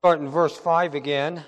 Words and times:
Start 0.00 0.20
in 0.20 0.30
verse 0.30 0.56
5 0.56 0.94
again. 0.94 1.44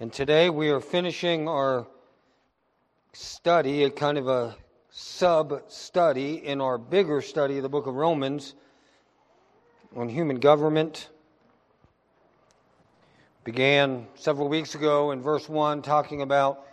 And 0.00 0.12
today 0.12 0.50
we 0.50 0.70
are 0.70 0.80
finishing 0.80 1.46
our 1.46 1.86
study, 3.12 3.84
a 3.84 3.90
kind 3.90 4.18
of 4.18 4.26
a 4.26 4.56
sub 4.90 5.62
study 5.68 6.44
in 6.44 6.60
our 6.60 6.78
bigger 6.78 7.22
study 7.22 7.58
of 7.58 7.62
the 7.62 7.68
book 7.68 7.86
of 7.86 7.94
Romans 7.94 8.56
on 9.94 10.08
human 10.08 10.40
government. 10.40 11.10
Began 13.44 14.08
several 14.16 14.48
weeks 14.48 14.74
ago 14.74 15.12
in 15.12 15.22
verse 15.22 15.48
1 15.48 15.80
talking 15.80 16.22
about 16.22 16.66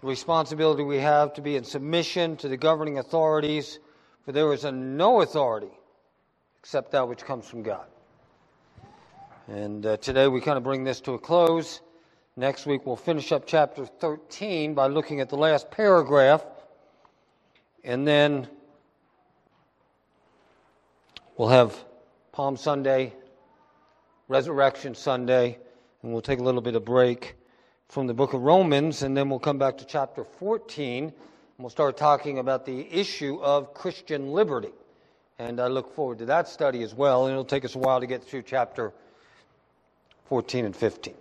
the 0.00 0.08
responsibility 0.08 0.82
we 0.82 0.98
have 0.98 1.32
to 1.34 1.40
be 1.40 1.54
in 1.54 1.62
submission 1.62 2.36
to 2.38 2.48
the 2.48 2.56
governing 2.56 2.98
authorities, 2.98 3.78
for 4.24 4.32
there 4.32 4.52
is 4.52 4.64
no 4.64 5.20
authority 5.20 5.70
except 6.64 6.92
that 6.92 7.06
which 7.06 7.22
comes 7.26 7.46
from 7.46 7.62
God. 7.62 7.84
And 9.48 9.84
uh, 9.84 9.98
today 9.98 10.28
we 10.28 10.40
kind 10.40 10.56
of 10.56 10.64
bring 10.64 10.82
this 10.82 10.98
to 11.02 11.12
a 11.12 11.18
close. 11.18 11.82
Next 12.38 12.64
week 12.64 12.86
we'll 12.86 12.96
finish 12.96 13.32
up 13.32 13.46
chapter 13.46 13.84
13 13.84 14.72
by 14.72 14.86
looking 14.86 15.20
at 15.20 15.28
the 15.28 15.36
last 15.36 15.70
paragraph. 15.70 16.42
And 17.84 18.08
then 18.08 18.48
we'll 21.36 21.50
have 21.50 21.76
Palm 22.32 22.56
Sunday, 22.56 23.12
Resurrection 24.28 24.94
Sunday, 24.94 25.58
and 26.02 26.12
we'll 26.12 26.22
take 26.22 26.38
a 26.38 26.42
little 26.42 26.62
bit 26.62 26.76
of 26.76 26.84
break 26.86 27.36
from 27.90 28.06
the 28.06 28.14
book 28.14 28.32
of 28.32 28.40
Romans, 28.40 29.02
and 29.02 29.14
then 29.14 29.28
we'll 29.28 29.38
come 29.38 29.58
back 29.58 29.76
to 29.76 29.84
chapter 29.84 30.24
14, 30.24 31.04
and 31.04 31.12
we'll 31.58 31.68
start 31.68 31.98
talking 31.98 32.38
about 32.38 32.64
the 32.64 32.90
issue 32.90 33.38
of 33.42 33.74
Christian 33.74 34.32
liberty. 34.32 34.72
And 35.38 35.60
I 35.60 35.66
look 35.66 35.94
forward 35.94 36.18
to 36.18 36.26
that 36.26 36.48
study 36.48 36.82
as 36.82 36.94
well. 36.94 37.26
And 37.26 37.32
it'll 37.32 37.44
take 37.44 37.64
us 37.64 37.74
a 37.74 37.78
while 37.78 38.00
to 38.00 38.06
get 38.06 38.22
through 38.22 38.42
chapter 38.42 38.92
14 40.26 40.64
and 40.64 40.76
15. 40.76 41.14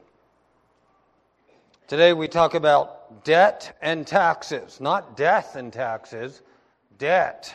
Today 1.87 2.13
we 2.13 2.27
talk 2.27 2.53
about 2.53 3.23
debt 3.25 3.77
and 3.81 4.05
taxes, 4.05 4.79
not 4.79 5.17
death 5.17 5.55
and 5.55 5.73
taxes, 5.73 6.41
debt 6.97 7.53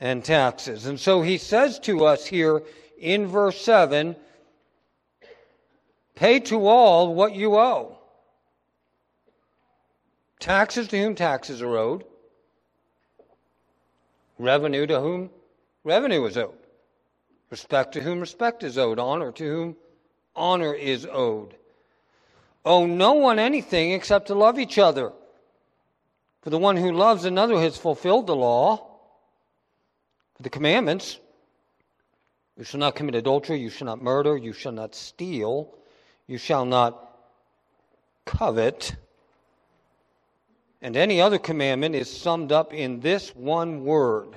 and 0.00 0.24
taxes. 0.24 0.86
And 0.86 1.00
so 1.00 1.22
he 1.22 1.38
says 1.38 1.78
to 1.80 2.04
us 2.04 2.26
here 2.26 2.62
in 2.98 3.26
verse 3.26 3.60
7 3.60 4.16
pay 6.14 6.40
to 6.40 6.66
all 6.66 7.14
what 7.14 7.34
you 7.34 7.56
owe. 7.56 7.98
Taxes 10.38 10.88
to 10.88 11.02
whom 11.02 11.14
taxes 11.14 11.62
are 11.62 11.76
owed, 11.76 12.04
revenue 14.38 14.86
to 14.86 15.00
whom 15.00 15.30
revenue 15.86 16.24
is 16.26 16.36
owed. 16.36 16.58
Respect 17.48 17.92
to 17.92 18.00
whom 18.00 18.20
respect 18.20 18.64
is 18.64 18.76
owed. 18.76 18.98
Honor 18.98 19.30
to 19.32 19.44
whom 19.44 19.76
honor 20.34 20.74
is 20.74 21.06
owed. 21.10 21.54
Owe 22.64 22.86
no 22.86 23.12
one 23.12 23.38
anything 23.38 23.92
except 23.92 24.26
to 24.26 24.34
love 24.34 24.58
each 24.58 24.78
other. 24.78 25.12
For 26.42 26.50
the 26.50 26.58
one 26.58 26.76
who 26.76 26.90
loves 26.90 27.24
another 27.24 27.58
has 27.60 27.78
fulfilled 27.78 28.26
the 28.26 28.36
law. 28.36 28.84
The 30.40 30.50
commandments 30.50 31.18
you 32.58 32.64
shall 32.64 32.80
not 32.80 32.96
commit 32.96 33.14
adultery, 33.14 33.60
you 33.60 33.70
shall 33.70 33.86
not 33.86 34.02
murder, 34.02 34.36
you 34.36 34.52
shall 34.52 34.72
not 34.72 34.94
steal, 34.94 35.72
you 36.26 36.38
shall 36.38 36.64
not 36.64 37.16
covet. 38.24 38.96
And 40.82 40.96
any 40.96 41.20
other 41.20 41.38
commandment 41.38 41.94
is 41.94 42.10
summed 42.10 42.50
up 42.50 42.74
in 42.74 43.00
this 43.00 43.34
one 43.36 43.84
word 43.84 44.36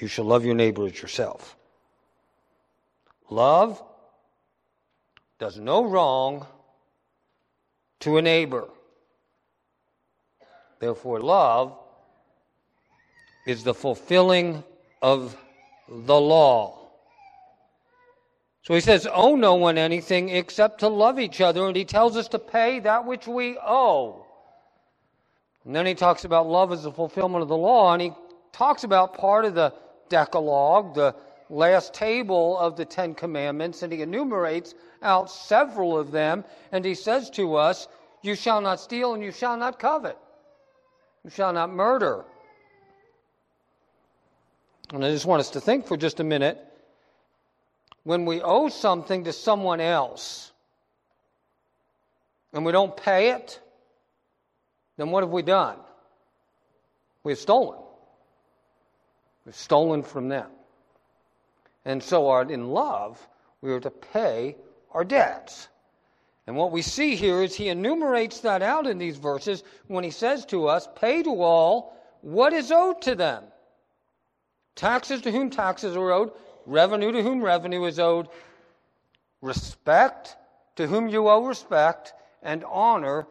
you 0.00 0.08
shall 0.08 0.24
love 0.24 0.44
your 0.44 0.54
neighbor 0.54 0.86
as 0.86 1.00
yourself. 1.00 1.56
Love 3.30 3.82
does 5.38 5.58
no 5.58 5.84
wrong 5.84 6.46
to 8.00 8.16
a 8.16 8.22
neighbor. 8.22 8.68
Therefore, 10.78 11.20
love 11.20 11.76
is 13.46 13.64
the 13.64 13.74
fulfilling 13.74 14.62
of 15.02 15.36
the 15.88 16.20
law. 16.20 16.78
So 18.62 18.74
he 18.74 18.80
says, 18.80 19.08
Owe 19.10 19.34
no 19.34 19.54
one 19.54 19.78
anything 19.78 20.28
except 20.28 20.80
to 20.80 20.88
love 20.88 21.18
each 21.18 21.40
other, 21.40 21.66
and 21.66 21.74
he 21.74 21.84
tells 21.84 22.16
us 22.16 22.28
to 22.28 22.38
pay 22.38 22.80
that 22.80 23.06
which 23.06 23.26
we 23.26 23.58
owe. 23.58 24.26
And 25.64 25.74
then 25.74 25.86
he 25.86 25.94
talks 25.94 26.24
about 26.24 26.46
love 26.46 26.72
as 26.72 26.82
the 26.82 26.92
fulfillment 26.92 27.42
of 27.42 27.48
the 27.48 27.56
law, 27.56 27.92
and 27.92 28.02
he 28.02 28.12
talks 28.52 28.84
about 28.84 29.16
part 29.16 29.44
of 29.44 29.54
the 29.54 29.72
Decalogue, 30.08 30.94
the 30.94 31.14
last 31.50 31.94
table 31.94 32.58
of 32.58 32.76
the 32.76 32.84
Ten 32.84 33.14
Commandments, 33.14 33.82
and 33.82 33.92
he 33.92 34.02
enumerates 34.02 34.74
out 35.02 35.30
several 35.30 35.98
of 35.98 36.10
them, 36.10 36.44
and 36.72 36.84
he 36.84 36.94
says 36.94 37.30
to 37.30 37.56
us, 37.56 37.88
You 38.22 38.34
shall 38.34 38.60
not 38.60 38.80
steal 38.80 39.14
and 39.14 39.22
you 39.22 39.32
shall 39.32 39.56
not 39.56 39.78
covet. 39.78 40.18
You 41.24 41.30
shall 41.30 41.52
not 41.52 41.70
murder. 41.70 42.24
And 44.92 45.04
I 45.04 45.10
just 45.10 45.26
want 45.26 45.40
us 45.40 45.50
to 45.50 45.60
think 45.60 45.86
for 45.86 45.96
just 45.96 46.20
a 46.20 46.24
minute 46.24 46.58
when 48.04 48.24
we 48.24 48.40
owe 48.40 48.68
something 48.68 49.24
to 49.24 49.32
someone 49.32 49.80
else 49.80 50.50
and 52.54 52.64
we 52.64 52.72
don't 52.72 52.96
pay 52.96 53.30
it, 53.30 53.60
then 54.96 55.10
what 55.10 55.22
have 55.22 55.30
we 55.30 55.42
done? 55.42 55.76
We've 57.22 57.38
stolen. 57.38 57.78
We've 59.48 59.56
stolen 59.56 60.02
from 60.02 60.28
them. 60.28 60.50
And 61.86 62.02
so, 62.02 62.28
our, 62.28 62.42
in 62.42 62.68
love, 62.68 63.26
we 63.62 63.72
are 63.72 63.80
to 63.80 63.88
pay 63.88 64.56
our 64.92 65.04
debts. 65.04 65.68
And 66.46 66.54
what 66.54 66.70
we 66.70 66.82
see 66.82 67.16
here 67.16 67.42
is 67.42 67.54
he 67.54 67.70
enumerates 67.70 68.40
that 68.40 68.60
out 68.60 68.86
in 68.86 68.98
these 68.98 69.16
verses 69.16 69.64
when 69.86 70.04
he 70.04 70.10
says 70.10 70.44
to 70.46 70.68
us, 70.68 70.86
Pay 70.96 71.22
to 71.22 71.40
all 71.40 71.96
what 72.20 72.52
is 72.52 72.70
owed 72.70 73.00
to 73.00 73.14
them. 73.14 73.42
Taxes 74.74 75.22
to 75.22 75.32
whom 75.32 75.48
taxes 75.48 75.96
are 75.96 76.12
owed, 76.12 76.32
revenue 76.66 77.10
to 77.10 77.22
whom 77.22 77.42
revenue 77.42 77.84
is 77.84 77.98
owed, 77.98 78.28
respect 79.40 80.36
to 80.76 80.86
whom 80.86 81.08
you 81.08 81.26
owe 81.26 81.46
respect, 81.46 82.12
and 82.42 82.64
honor 82.64 83.26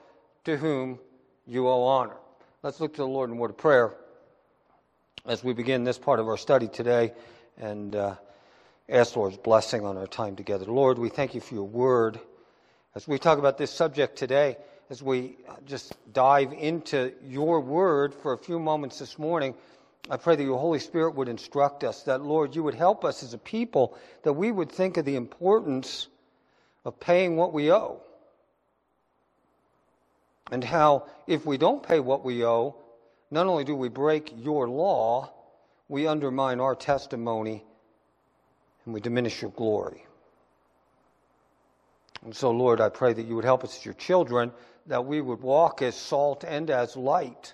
to 0.46 0.58
whom 0.58 0.98
you 1.46 1.68
owe 1.68 1.84
honor. 1.84 2.18
Let's 2.64 2.80
look 2.80 2.94
to 2.94 3.04
the 3.04 3.08
Lord 3.08 3.30
in 3.30 3.38
word 3.38 3.52
of 3.52 3.58
prayer 3.58 3.94
as 5.28 5.44
we 5.44 5.54
begin 5.54 5.84
this 5.84 5.98
part 5.98 6.22
of 6.22 6.28
our 6.30 6.38
study 6.38 6.70
today 6.70 7.12
and 7.58 7.96
uh, 7.96 8.16
ask 8.88 9.14
Lord's 9.16 9.38
blessing 9.38 9.86
on 9.86 9.98
our 9.98 10.08
time 10.08 10.38
together. 10.38 10.66
Lord, 10.66 10.98
we 10.98 11.10
thank 11.10 11.36
you 11.36 11.42
for 11.42 11.54
your 11.54 11.68
word. 11.68 12.18
As 12.96 13.10
we 13.10 13.20
talk 13.20 13.38
about 13.38 13.58
this 13.58 13.70
subject 13.70 14.18
today, 14.18 14.56
as 14.90 15.04
we 15.04 15.36
just 15.66 15.94
dive 16.14 16.54
into 16.54 17.12
your 17.28 17.60
word 17.60 18.14
for 18.14 18.32
a 18.32 18.38
few 18.38 18.58
moments 18.58 19.00
this 19.00 19.20
morning, 19.20 19.54
I 20.10 20.16
pray 20.16 20.38
that 20.38 20.44
your 20.44 20.60
Holy 20.60 20.80
Spirit 20.80 21.16
would 21.16 21.28
instruct 21.28 21.84
us, 21.84 22.04
that, 22.04 22.22
Lord, 22.22 22.56
you 22.56 22.64
would 22.64 22.76
help 22.76 23.04
us 23.04 23.22
as 23.22 23.34
a 23.34 23.38
people, 23.38 23.98
that 24.24 24.32
we 24.32 24.50
would 24.50 24.72
think 24.72 24.96
of 24.96 25.04
the 25.04 25.18
importance 25.18 26.08
of 26.86 27.02
paying 27.02 27.36
what 27.36 27.52
we 27.52 27.70
owe. 27.70 28.00
And 30.54 30.64
how, 30.64 31.08
if 31.28 31.46
we 31.46 31.58
don't 31.58 31.84
pay 31.84 32.00
what 32.00 32.24
we 32.24 32.46
owe, 32.46 32.78
not 33.30 33.48
only 33.48 33.64
do 33.64 33.76
we 33.76 33.90
break 33.90 34.34
your 34.38 34.70
law, 34.70 35.32
we 35.90 36.08
undermine 36.08 36.60
our 36.60 36.76
testimony 36.76 37.64
and 38.86 38.94
we 38.94 39.02
diminish 39.02 39.42
your 39.42 39.52
glory. 39.52 40.06
And 42.24 42.36
so, 42.36 42.52
Lord, 42.52 42.82
I 42.82 42.90
pray 42.90 43.14
that 43.14 43.26
you 43.26 43.36
would 43.36 43.46
help 43.46 43.64
us 43.64 43.78
as 43.78 43.86
your 43.86 43.94
children, 43.94 44.52
that 44.88 45.06
we 45.06 45.22
would 45.22 45.42
walk 45.42 45.82
as 45.82 45.96
salt 45.96 46.44
and 46.44 46.70
as 46.70 46.96
light 46.96 47.54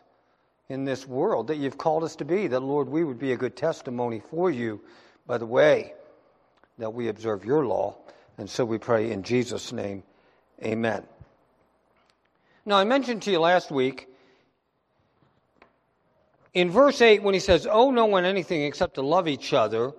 in 0.70 0.86
this 0.86 1.08
world 1.08 1.48
that 1.48 1.58
you've 1.58 1.78
called 1.78 2.04
us 2.04 2.16
to 2.18 2.26
be, 2.26 2.48
that, 2.48 2.60
Lord, 2.62 2.88
we 2.88 3.04
would 3.04 3.20
be 3.20 3.34
a 3.34 3.38
good 3.38 3.56
testimony 3.56 4.22
for 4.32 4.50
you 4.50 4.82
by 5.28 5.38
the 5.38 5.46
way 5.46 5.94
that 6.78 6.94
we 6.94 7.10
observe 7.10 7.46
your 7.46 7.66
law. 7.66 7.96
And 8.38 8.50
so 8.50 8.66
we 8.66 8.78
pray 8.78 9.12
in 9.12 9.24
Jesus' 9.24 9.72
name, 9.72 10.04
amen. 10.64 11.04
Now, 12.66 12.78
I 12.78 12.84
mentioned 12.86 13.24
to 13.24 13.32
you 13.32 13.40
last 13.40 13.72
week 13.72 14.08
in 16.54 16.70
verse 16.70 17.02
8, 17.02 17.24
when 17.24 17.34
he 17.34 17.40
says, 17.40 17.68
Owe 17.70 17.92
no 17.92 18.06
one 18.06 18.26
anything 18.26 18.64
except 18.64 18.96
to 18.96 19.02
love 19.02 19.28
each 19.28 19.54
other, 19.54 19.94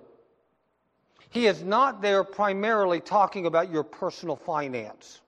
he 1.29 1.47
is 1.47 1.63
not 1.63 2.01
there 2.01 2.23
primarily 2.23 3.01
talking 3.01 3.45
about 3.45 3.69
your 3.69 3.83
personal 3.83 4.37
finance. 4.37 5.21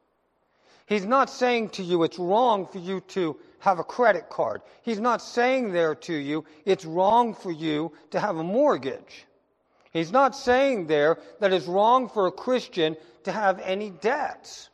He's 0.86 1.06
not 1.06 1.30
saying 1.30 1.72
to 1.72 1.84
you 1.84 2.04
it's 2.04 2.18
wrong 2.18 2.66
for 2.66 2.80
you 2.80 3.02
to 3.10 3.38
have 3.60 3.80
a 3.80 3.84
credit 3.84 4.30
card. 4.30 4.62
He's 4.84 5.02
not 5.02 5.22
saying 5.22 5.74
there 5.74 5.96
to 5.96 6.14
you 6.14 6.46
it's 6.66 6.86
wrong 6.86 7.34
for 7.34 7.52
you 7.52 7.92
to 8.12 8.22
have 8.22 8.38
a 8.38 8.44
mortgage. 8.44 9.26
He's 9.92 10.14
not 10.14 10.34
saying 10.34 10.88
there 10.88 11.20
that 11.42 11.52
it's 11.52 11.66
wrong 11.66 12.08
for 12.08 12.28
a 12.28 12.32
Christian 12.32 12.96
to 13.24 13.34
have 13.34 13.60
any 13.60 13.90
debts. 13.90 14.70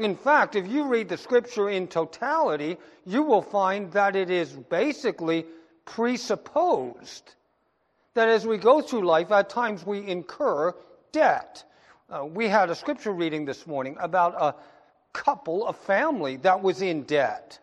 In 0.00 0.16
fact, 0.16 0.56
if 0.56 0.66
you 0.66 0.84
read 0.84 1.10
the 1.10 1.18
scripture 1.18 1.68
in 1.68 1.86
totality, 1.86 2.78
you 3.04 3.22
will 3.22 3.42
find 3.42 3.92
that 3.92 4.16
it 4.16 4.30
is 4.30 4.50
basically 4.50 5.44
presupposed 5.84 7.34
that 8.14 8.28
as 8.28 8.46
we 8.46 8.56
go 8.56 8.80
through 8.80 9.02
life, 9.06 9.30
at 9.30 9.50
times 9.50 9.84
we 9.84 10.06
incur 10.06 10.74
debt. 11.12 11.64
Uh, 12.08 12.24
we 12.24 12.48
had 12.48 12.70
a 12.70 12.74
scripture 12.74 13.12
reading 13.12 13.44
this 13.44 13.66
morning 13.66 13.96
about 14.00 14.34
a 14.40 14.54
couple, 15.12 15.66
a 15.66 15.72
family 15.72 16.36
that 16.38 16.62
was 16.62 16.80
in 16.80 17.02
debt. 17.02 17.58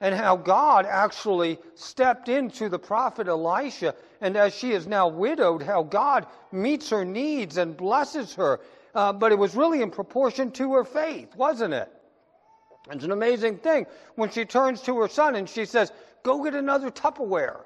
And 0.00 0.14
how 0.14 0.36
God 0.36 0.84
actually 0.86 1.58
stepped 1.74 2.28
into 2.28 2.68
the 2.68 2.78
prophet 2.78 3.28
Elisha, 3.28 3.94
and 4.20 4.36
as 4.36 4.54
she 4.54 4.72
is 4.72 4.86
now 4.86 5.08
widowed, 5.08 5.62
how 5.62 5.82
God 5.84 6.26
meets 6.52 6.90
her 6.90 7.04
needs 7.04 7.56
and 7.56 7.76
blesses 7.76 8.34
her. 8.34 8.60
Uh, 8.98 9.12
but 9.12 9.30
it 9.30 9.38
was 9.38 9.54
really 9.54 9.80
in 9.80 9.92
proportion 9.92 10.50
to 10.50 10.72
her 10.72 10.82
faith, 10.82 11.36
wasn't 11.36 11.72
it? 11.72 11.88
It's 12.90 13.04
an 13.04 13.12
amazing 13.12 13.58
thing 13.58 13.86
when 14.16 14.28
she 14.28 14.44
turns 14.44 14.82
to 14.82 14.98
her 14.98 15.06
son 15.06 15.36
and 15.36 15.48
she 15.48 15.66
says, 15.66 15.92
Go 16.24 16.42
get 16.42 16.56
another 16.56 16.90
Tupperware. 16.90 17.60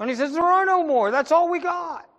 And 0.00 0.10
he 0.10 0.16
says, 0.16 0.32
There 0.32 0.42
are 0.42 0.66
no 0.66 0.84
more. 0.84 1.12
That's 1.12 1.30
all 1.30 1.48
we 1.48 1.60
got. 1.60 2.10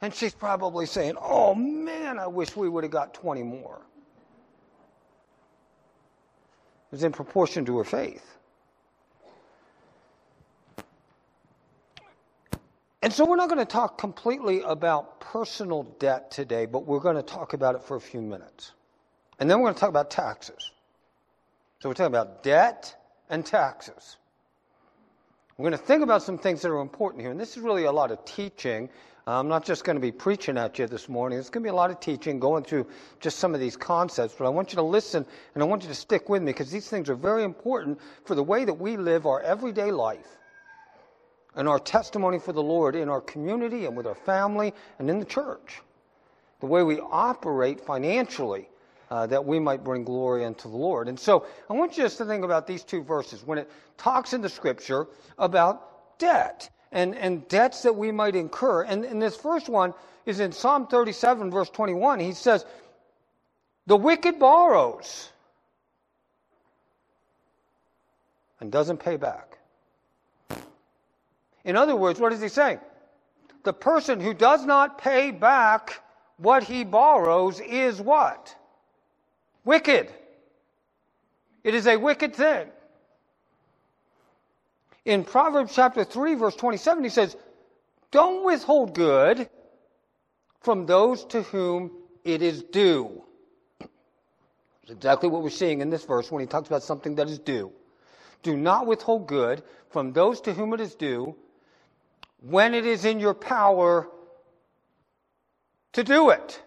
And 0.00 0.14
she's 0.14 0.32
probably 0.32 0.86
saying, 0.86 1.16
Oh 1.20 1.56
man, 1.56 2.20
I 2.20 2.28
wish 2.28 2.54
we 2.54 2.68
would 2.68 2.84
have 2.84 2.92
got 2.92 3.14
20 3.14 3.42
more. 3.42 3.82
It 6.86 6.92
was 6.92 7.02
in 7.02 7.10
proportion 7.10 7.64
to 7.64 7.78
her 7.78 7.84
faith. 7.84 8.38
And 13.02 13.12
so 13.12 13.24
we're 13.24 13.36
not 13.36 13.48
going 13.48 13.58
to 13.58 13.64
talk 13.64 13.98
completely 13.98 14.62
about 14.62 15.18
personal 15.20 15.82
debt 15.98 16.30
today, 16.30 16.66
but 16.66 16.86
we're 16.86 17.00
going 17.00 17.16
to 17.16 17.22
talk 17.22 17.52
about 17.52 17.74
it 17.74 17.82
for 17.82 17.96
a 17.96 18.00
few 18.00 18.22
minutes. 18.22 18.72
And 19.40 19.50
then 19.50 19.58
we're 19.58 19.66
going 19.66 19.74
to 19.74 19.80
talk 19.80 19.88
about 19.88 20.08
taxes. 20.08 20.70
So 21.80 21.88
we're 21.88 21.94
talking 21.94 22.14
about 22.14 22.44
debt 22.44 22.94
and 23.28 23.44
taxes. 23.44 24.18
We're 25.58 25.68
going 25.68 25.78
to 25.78 25.84
think 25.84 26.04
about 26.04 26.22
some 26.22 26.38
things 26.38 26.62
that 26.62 26.70
are 26.70 26.80
important 26.80 27.22
here. 27.22 27.32
And 27.32 27.40
this 27.40 27.56
is 27.56 27.58
really 27.58 27.84
a 27.84 27.92
lot 27.92 28.12
of 28.12 28.24
teaching. 28.24 28.88
I'm 29.26 29.48
not 29.48 29.64
just 29.64 29.82
going 29.82 29.96
to 29.96 30.00
be 30.00 30.12
preaching 30.12 30.56
at 30.56 30.78
you 30.78 30.86
this 30.86 31.08
morning. 31.08 31.40
It's 31.40 31.50
going 31.50 31.64
to 31.64 31.66
be 31.66 31.72
a 31.72 31.74
lot 31.74 31.90
of 31.90 31.98
teaching, 31.98 32.38
going 32.38 32.62
through 32.62 32.86
just 33.18 33.40
some 33.40 33.52
of 33.52 33.58
these 33.58 33.76
concepts. 33.76 34.36
But 34.38 34.46
I 34.46 34.48
want 34.48 34.70
you 34.70 34.76
to 34.76 34.82
listen 34.82 35.26
and 35.54 35.62
I 35.62 35.66
want 35.66 35.82
you 35.82 35.88
to 35.88 35.94
stick 35.94 36.28
with 36.28 36.40
me 36.40 36.52
because 36.52 36.70
these 36.70 36.88
things 36.88 37.10
are 37.10 37.16
very 37.16 37.42
important 37.42 38.00
for 38.24 38.36
the 38.36 38.44
way 38.44 38.64
that 38.64 38.74
we 38.74 38.96
live 38.96 39.26
our 39.26 39.40
everyday 39.40 39.90
life 39.90 40.38
and 41.54 41.68
our 41.68 41.78
testimony 41.78 42.38
for 42.38 42.52
the 42.52 42.62
Lord 42.62 42.96
in 42.96 43.08
our 43.08 43.20
community 43.20 43.84
and 43.86 43.96
with 43.96 44.06
our 44.06 44.14
family 44.14 44.72
and 44.98 45.10
in 45.10 45.18
the 45.18 45.24
church. 45.24 45.80
The 46.60 46.66
way 46.66 46.82
we 46.82 47.00
operate 47.00 47.80
financially 47.80 48.68
uh, 49.10 49.26
that 49.26 49.44
we 49.44 49.58
might 49.58 49.84
bring 49.84 50.04
glory 50.04 50.44
unto 50.44 50.70
the 50.70 50.76
Lord. 50.76 51.08
And 51.08 51.20
so 51.20 51.44
I 51.68 51.74
want 51.74 51.96
you 51.96 52.04
just 52.04 52.18
to 52.18 52.24
think 52.24 52.44
about 52.44 52.66
these 52.66 52.82
two 52.82 53.02
verses 53.02 53.44
when 53.44 53.58
it 53.58 53.70
talks 53.98 54.32
in 54.32 54.40
the 54.40 54.48
scripture 54.48 55.06
about 55.38 56.18
debt 56.18 56.70
and, 56.92 57.14
and 57.16 57.46
debts 57.48 57.82
that 57.82 57.94
we 57.94 58.10
might 58.10 58.34
incur. 58.34 58.84
And, 58.84 59.04
and 59.04 59.20
this 59.20 59.36
first 59.36 59.68
one 59.68 59.92
is 60.24 60.40
in 60.40 60.52
Psalm 60.52 60.86
37, 60.86 61.50
verse 61.50 61.68
21. 61.68 62.20
He 62.20 62.32
says, 62.32 62.64
The 63.86 63.96
wicked 63.96 64.38
borrows 64.38 65.30
and 68.60 68.72
doesn't 68.72 68.98
pay 68.98 69.16
back. 69.16 69.58
In 71.64 71.76
other 71.76 71.94
words, 71.96 72.18
what 72.18 72.32
is 72.32 72.40
he 72.40 72.48
saying? 72.48 72.80
The 73.64 73.72
person 73.72 74.20
who 74.20 74.34
does 74.34 74.64
not 74.64 74.98
pay 74.98 75.30
back 75.30 76.02
what 76.36 76.64
he 76.64 76.84
borrows 76.84 77.60
is 77.60 78.00
what? 78.00 78.54
Wicked. 79.64 80.12
It 81.62 81.74
is 81.74 81.86
a 81.86 81.96
wicked 81.96 82.34
thing. 82.34 82.68
In 85.04 85.24
Proverbs 85.24 85.74
chapter 85.74 86.04
3, 86.04 86.34
verse 86.34 86.56
27, 86.56 87.04
he 87.04 87.10
says, 87.10 87.36
Don't 88.10 88.44
withhold 88.44 88.94
good 88.94 89.48
from 90.60 90.86
those 90.86 91.24
to 91.26 91.42
whom 91.42 91.90
it 92.24 92.42
is 92.42 92.62
due. 92.62 93.22
It's 94.82 94.90
exactly 94.90 95.28
what 95.28 95.42
we're 95.42 95.50
seeing 95.50 95.80
in 95.80 95.90
this 95.90 96.04
verse 96.04 96.30
when 96.30 96.40
he 96.40 96.46
talks 96.46 96.68
about 96.68 96.82
something 96.82 97.16
that 97.16 97.28
is 97.28 97.38
due. 97.38 97.72
Do 98.42 98.56
not 98.56 98.86
withhold 98.86 99.28
good 99.28 99.62
from 99.90 100.12
those 100.12 100.40
to 100.42 100.52
whom 100.52 100.72
it 100.72 100.80
is 100.80 100.94
due 100.96 101.36
when 102.42 102.74
it 102.74 102.84
is 102.84 103.04
in 103.04 103.20
your 103.20 103.34
power 103.34 104.08
to 105.92 106.04
do 106.04 106.30
it. 106.30 106.60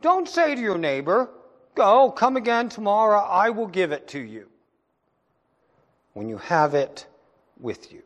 Don't 0.00 0.28
say 0.28 0.54
to 0.54 0.60
your 0.60 0.78
neighbor, 0.78 1.30
Go, 1.74 2.10
come 2.10 2.36
again 2.36 2.68
tomorrow, 2.68 3.20
I 3.20 3.50
will 3.50 3.66
give 3.66 3.92
it 3.92 4.08
to 4.08 4.18
you. 4.18 4.48
When 6.14 6.28
you 6.28 6.38
have 6.38 6.74
it 6.74 7.06
with 7.58 7.92
you. 7.92 8.02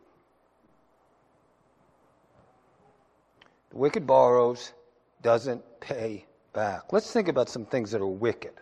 The 3.71 3.77
wicked 3.79 4.07
borrows, 4.07 4.73
doesn't 5.23 5.63
pay 5.81 6.27
back. 6.53 6.93
Let's 6.93 7.11
think 7.11 7.29
about 7.29 7.49
some 7.49 7.65
things 7.65 7.91
that 7.91 8.01
are 8.01 8.07
wicked. 8.07 8.53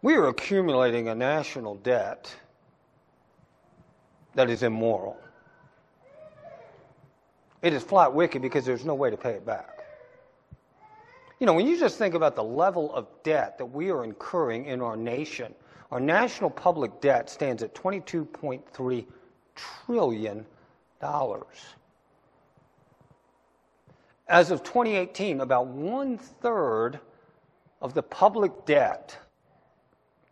We 0.00 0.14
are 0.14 0.28
accumulating 0.28 1.08
a 1.08 1.14
national 1.14 1.76
debt 1.76 2.34
that 4.34 4.50
is 4.50 4.62
immoral. 4.62 5.16
It 7.62 7.72
is 7.72 7.82
flat 7.82 8.12
wicked 8.12 8.42
because 8.42 8.64
there's 8.64 8.84
no 8.84 8.94
way 8.94 9.10
to 9.10 9.16
pay 9.16 9.30
it 9.30 9.46
back. 9.46 9.84
You 11.38 11.46
know, 11.46 11.54
when 11.54 11.66
you 11.66 11.78
just 11.78 11.98
think 11.98 12.14
about 12.14 12.36
the 12.36 12.44
level 12.44 12.94
of 12.94 13.08
debt 13.22 13.58
that 13.58 13.66
we 13.66 13.90
are 13.90 14.04
incurring 14.04 14.66
in 14.66 14.80
our 14.80 14.96
nation, 14.96 15.54
our 15.90 16.00
national 16.00 16.50
public 16.50 17.00
debt 17.00 17.28
stands 17.28 17.62
at 17.62 17.74
$22.3 17.74 19.06
trillion. 19.54 20.46
As 24.28 24.50
of 24.50 24.62
2018, 24.62 25.40
about 25.40 25.66
one 25.66 26.16
third 26.16 27.00
of 27.80 27.92
the 27.92 28.02
public 28.02 28.64
debt 28.64 29.18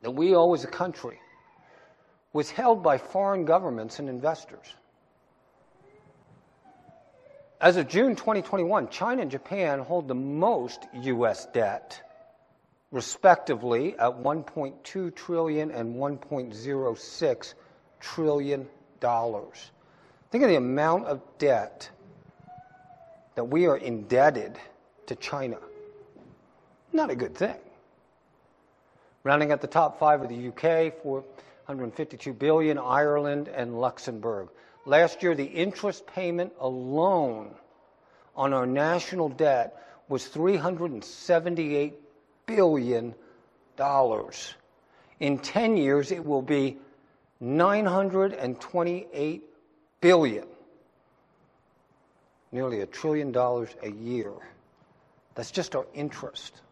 that 0.02 0.10
we 0.10 0.34
owe 0.34 0.54
as 0.54 0.64
a 0.64 0.68
country 0.68 1.18
was 2.32 2.50
held 2.50 2.82
by 2.82 2.98
foreign 2.98 3.44
governments 3.44 3.98
and 3.98 4.08
investors. 4.08 4.74
As 7.60 7.76
of 7.76 7.88
June 7.88 8.16
2021, 8.16 8.88
China 8.88 9.22
and 9.22 9.30
Japan 9.30 9.80
hold 9.80 10.08
the 10.08 10.14
most 10.14 10.86
U.S. 10.94 11.46
debt, 11.52 12.00
respectively, 12.90 13.98
at 13.98 14.12
1.2 14.12 15.14
trillion 15.14 15.70
and 15.70 15.94
1.06 15.94 17.54
trillion 18.00 18.68
dollars. 19.00 19.70
Think 20.30 20.44
of 20.44 20.50
the 20.50 20.56
amount 20.56 21.06
of 21.06 21.20
debt 21.38 21.90
that 23.34 23.44
we 23.44 23.66
are 23.66 23.76
indebted 23.76 24.58
to 25.06 25.14
China. 25.16 25.58
Not 26.92 27.10
a 27.10 27.16
good 27.16 27.34
thing. 27.34 27.56
Rounding 29.22 29.52
at 29.52 29.60
the 29.60 29.66
top 29.66 29.98
five 29.98 30.22
of 30.22 30.28
the 30.28 30.48
UK, 30.48 30.94
452 31.70 32.32
billion, 32.32 32.78
Ireland, 32.78 33.46
and 33.46 33.80
Luxembourg. 33.80 34.48
Last 34.86 35.22
year, 35.22 35.36
the 35.36 35.44
interest 35.44 36.04
payment 36.04 36.52
alone 36.58 37.54
on 38.34 38.52
our 38.52 38.66
national 38.66 39.28
debt 39.28 39.80
was 40.08 40.24
$378 40.24 41.92
billion. 42.46 43.14
In 45.20 45.38
10 45.38 45.76
years, 45.76 46.10
it 46.10 46.26
will 46.26 46.42
be 46.42 46.76
928 47.38 49.42
billion. 50.00 50.46
Nearly 52.50 52.80
a 52.80 52.86
trillion 52.86 53.30
dollars 53.30 53.68
a 53.84 53.92
year. 53.92 54.32
That's 55.36 55.52
just 55.52 55.76
our 55.76 55.86
interest. 55.94 56.62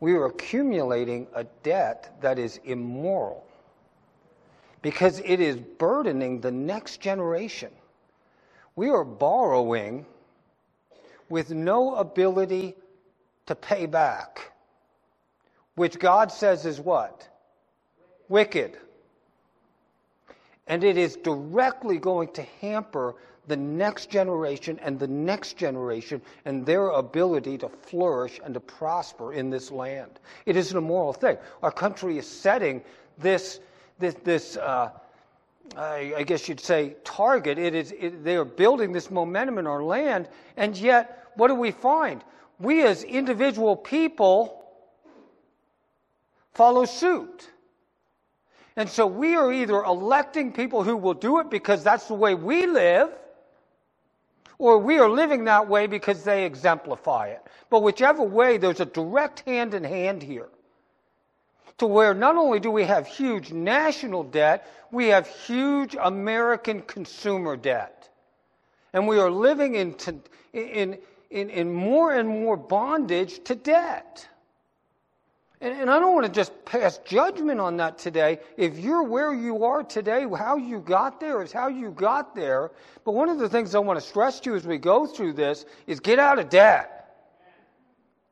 We 0.00 0.14
are 0.14 0.24
accumulating 0.24 1.26
a 1.34 1.44
debt 1.62 2.16
that 2.22 2.38
is 2.38 2.58
immoral 2.64 3.44
because 4.82 5.20
it 5.24 5.40
is 5.40 5.56
burdening 5.56 6.40
the 6.40 6.50
next 6.50 7.00
generation. 7.00 7.70
We 8.76 8.90
are 8.90 9.04
borrowing 9.04 10.06
with 11.28 11.50
no 11.50 11.96
ability 11.96 12.74
to 13.46 13.54
pay 13.54 13.86
back, 13.86 14.52
which 15.74 15.98
God 15.98 16.30
says 16.30 16.64
is 16.64 16.80
what? 16.80 17.28
Wicked. 18.28 18.78
And 20.66 20.84
it 20.84 20.96
is 20.96 21.16
directly 21.16 21.98
going 21.98 22.32
to 22.32 22.42
hamper 22.60 23.16
the 23.48 23.56
next 23.56 24.10
generation 24.10 24.78
and 24.82 25.00
the 25.00 25.08
next 25.08 25.56
generation 25.56 26.20
and 26.44 26.64
their 26.64 26.88
ability 26.90 27.56
to 27.58 27.68
flourish 27.68 28.38
and 28.44 28.52
to 28.54 28.60
prosper 28.60 29.32
in 29.32 29.48
this 29.48 29.70
land. 29.70 30.20
It 30.44 30.56
is 30.56 30.70
an 30.70 30.78
immoral 30.78 31.14
thing. 31.14 31.38
Our 31.62 31.72
country 31.72 32.18
is 32.18 32.28
setting 32.28 32.82
this 33.16 33.60
this, 33.98 34.14
this 34.24 34.56
uh, 34.56 34.90
I, 35.76 36.14
I, 36.18 36.22
guess 36.22 36.48
you'd 36.48 36.60
say, 36.60 36.96
target. 37.04 37.58
It 37.58 37.74
is, 37.74 37.92
it, 37.92 38.24
they 38.24 38.36
are 38.36 38.44
building 38.44 38.92
this 38.92 39.10
momentum 39.10 39.58
in 39.58 39.66
our 39.66 39.82
land, 39.82 40.28
and 40.56 40.76
yet, 40.76 41.26
what 41.34 41.48
do 41.48 41.54
we 41.54 41.70
find? 41.70 42.22
We 42.58 42.84
as 42.84 43.04
individual 43.04 43.76
people 43.76 44.64
follow 46.54 46.84
suit. 46.84 47.48
And 48.76 48.88
so 48.88 49.06
we 49.06 49.34
are 49.34 49.52
either 49.52 49.82
electing 49.82 50.52
people 50.52 50.82
who 50.84 50.96
will 50.96 51.14
do 51.14 51.40
it 51.40 51.50
because 51.50 51.82
that's 51.82 52.06
the 52.06 52.14
way 52.14 52.34
we 52.34 52.66
live, 52.66 53.10
or 54.58 54.78
we 54.78 54.98
are 54.98 55.08
living 55.08 55.44
that 55.44 55.68
way 55.68 55.86
because 55.86 56.24
they 56.24 56.44
exemplify 56.44 57.28
it. 57.28 57.44
But 57.70 57.82
whichever 57.82 58.22
way, 58.22 58.56
there's 58.56 58.80
a 58.80 58.86
direct 58.86 59.40
hand 59.40 59.74
in 59.74 59.84
hand 59.84 60.22
here. 60.22 60.48
To 61.78 61.86
where 61.86 62.12
not 62.12 62.36
only 62.36 62.60
do 62.60 62.70
we 62.70 62.84
have 62.84 63.06
huge 63.06 63.52
national 63.52 64.24
debt, 64.24 64.66
we 64.90 65.08
have 65.08 65.28
huge 65.28 65.96
American 66.00 66.82
consumer 66.82 67.56
debt. 67.56 68.08
And 68.92 69.06
we 69.06 69.18
are 69.18 69.30
living 69.30 69.76
in, 69.76 69.94
in, 70.52 70.98
in, 71.30 71.50
in 71.50 71.72
more 71.72 72.14
and 72.14 72.28
more 72.28 72.56
bondage 72.56 73.44
to 73.44 73.54
debt. 73.54 74.26
And, 75.60 75.74
and, 75.80 75.90
I 75.90 75.98
don't 75.98 76.14
want 76.14 76.24
to 76.26 76.32
just 76.32 76.52
pass 76.64 76.98
judgment 76.98 77.58
on 77.58 77.76
that 77.78 77.98
today. 77.98 78.38
If 78.56 78.78
you're 78.78 79.02
where 79.02 79.34
you 79.34 79.64
are 79.64 79.82
today, 79.82 80.24
how 80.36 80.56
you 80.56 80.78
got 80.78 81.18
there 81.18 81.42
is 81.42 81.50
how 81.50 81.66
you 81.66 81.90
got 81.90 82.34
there. 82.34 82.70
But 83.04 83.12
one 83.12 83.28
of 83.28 83.38
the 83.40 83.48
things 83.48 83.74
I 83.74 83.80
want 83.80 83.98
to 83.98 84.04
stress 84.06 84.38
to 84.40 84.50
you 84.50 84.56
as 84.56 84.66
we 84.66 84.78
go 84.78 85.04
through 85.04 85.32
this 85.32 85.66
is 85.88 85.98
get 85.98 86.20
out 86.20 86.38
of 86.38 86.48
debt. 86.48 87.12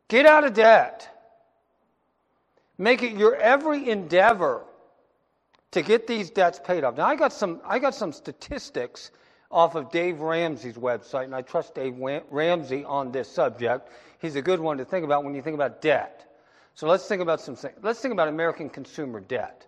Get 0.07 0.25
out 0.25 0.45
of 0.45 0.55
debt. 0.55 1.16
Make 2.79 3.03
it 3.03 3.17
your 3.17 3.37
every 3.37 3.89
endeavor 3.89 4.65
to 5.73 5.83
get 5.83 6.07
these 6.07 6.31
debts 6.31 6.61
paid 6.63 6.85
off. 6.85 6.97
Now 6.97 7.07
I 7.07 7.17
got 7.17 7.33
some 7.33 7.61
I 7.65 7.79
got 7.79 7.95
some 7.95 8.13
statistics 8.13 9.11
off 9.51 9.75
of 9.75 9.91
Dave 9.91 10.21
Ramsey's 10.21 10.77
website, 10.77 11.25
and 11.25 11.35
I 11.35 11.43
trust 11.43 11.75
Dave 11.75 11.97
Ramsey 12.31 12.85
on 12.85 13.13
this 13.13 13.29
subject. 13.29 13.91
He's 14.19 14.37
a 14.37 14.43
good 14.43 14.61
one 14.61 14.79
to 14.79 14.85
think 14.85 15.05
about 15.05 15.25
when 15.25 15.35
you 15.35 15.43
think 15.43 15.55
about 15.55 15.81
debt. 15.81 16.27
So 16.75 16.87
let's 16.87 17.07
think 17.07 17.23
about 17.23 17.41
some 17.41 17.57
things. 17.57 17.75
Let's 17.83 18.01
think 18.01 18.13
about 18.13 18.29
American 18.29 18.69
consumer 18.69 19.21
debt, 19.21 19.67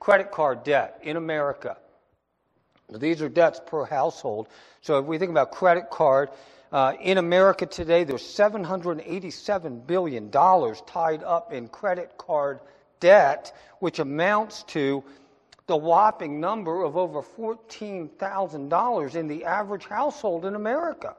credit 0.00 0.32
card 0.32 0.64
debt 0.64 0.98
in 1.02 1.16
America. 1.16 1.76
These 2.90 3.20
are 3.20 3.28
debts 3.28 3.60
per 3.64 3.84
household. 3.84 4.48
So 4.80 4.98
if 4.98 5.04
we 5.04 5.18
think 5.18 5.30
about 5.30 5.52
credit 5.52 5.90
card, 5.90 6.30
uh, 6.72 6.94
in 7.00 7.18
America 7.18 7.66
today, 7.66 8.04
there's 8.04 8.22
$787 8.22 9.86
billion 9.86 10.30
tied 10.30 11.22
up 11.22 11.52
in 11.52 11.68
credit 11.68 12.16
card 12.18 12.60
debt, 13.00 13.54
which 13.78 13.98
amounts 13.98 14.64
to 14.64 15.02
the 15.66 15.76
whopping 15.76 16.40
number 16.40 16.82
of 16.82 16.96
over 16.96 17.22
$14,000 17.22 19.14
in 19.14 19.28
the 19.28 19.44
average 19.44 19.86
household 19.86 20.44
in 20.44 20.54
America 20.54 21.14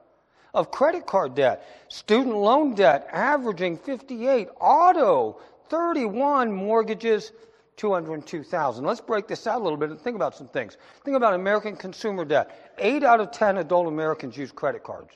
of 0.53 0.71
credit 0.71 1.05
card 1.05 1.35
debt, 1.35 1.67
student 1.89 2.35
loan 2.35 2.73
debt 2.73 3.07
averaging 3.11 3.77
58, 3.77 4.49
auto 4.59 5.39
31, 5.69 6.51
mortgages 6.51 7.31
202,000. 7.77 8.83
Let's 8.83 8.99
break 8.99 9.27
this 9.27 9.47
out 9.47 9.61
a 9.61 9.63
little 9.63 9.77
bit 9.77 9.89
and 9.89 9.99
think 9.99 10.15
about 10.15 10.35
some 10.35 10.47
things. 10.47 10.77
Think 11.05 11.15
about 11.15 11.33
American 11.33 11.75
consumer 11.75 12.25
debt. 12.25 12.73
8 12.77 13.03
out 13.03 13.19
of 13.19 13.31
10 13.31 13.57
adult 13.57 13.87
Americans 13.87 14.35
use 14.35 14.51
credit 14.51 14.83
cards. 14.83 15.11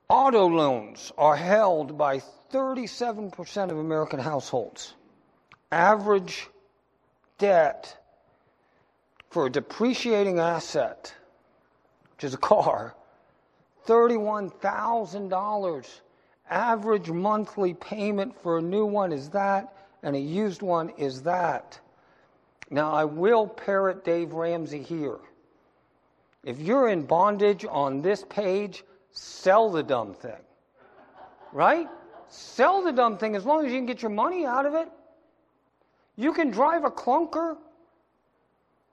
Auto 0.08 0.48
loans 0.48 1.12
are 1.18 1.36
held 1.36 1.98
by 1.98 2.22
37% 2.52 3.72
of 3.72 3.78
American 3.78 4.20
households. 4.20 4.94
Average 5.72 6.48
debt 7.38 7.98
for 9.30 9.48
a 9.48 9.50
depreciating 9.50 10.40
asset, 10.40 11.14
which 12.14 12.24
is 12.24 12.34
a 12.34 12.38
car, 12.38 12.96
$31,000. 13.88 16.02
Average 16.50 17.10
monthly 17.10 17.74
payment 17.74 18.36
for 18.42 18.60
a 18.60 18.62
new 18.62 18.86
one 18.86 19.12
is 19.12 19.30
that, 19.30 19.74
and 20.04 20.16
a 20.16 20.20
used 20.20 20.62
one 20.62 20.90
is 20.98 21.24
that. 21.24 21.80
Now, 22.70 22.92
I 22.94 23.06
will 23.06 23.48
parrot 23.48 24.04
Dave 24.04 24.34
Ramsey 24.34 24.82
here. 24.82 25.18
If 26.44 26.60
you're 26.60 26.90
in 26.90 27.04
bondage 27.04 27.66
on 27.68 28.02
this 28.02 28.24
page, 28.30 28.84
sell 29.12 29.72
the 29.72 29.82
dumb 29.82 30.14
thing. 30.14 30.42
Right? 31.52 31.88
Sell 32.28 32.84
the 32.84 32.92
dumb 32.92 33.18
thing 33.18 33.36
as 33.36 33.46
long 33.46 33.66
as 33.66 33.72
you 33.72 33.78
can 33.78 33.86
get 33.86 34.02
your 34.02 34.12
money 34.12 34.46
out 34.46 34.66
of 34.66 34.76
it. 34.76 34.90
You 36.16 36.34
can 36.34 36.52
drive 36.52 36.84
a 36.84 36.92
clunker. 36.92 37.58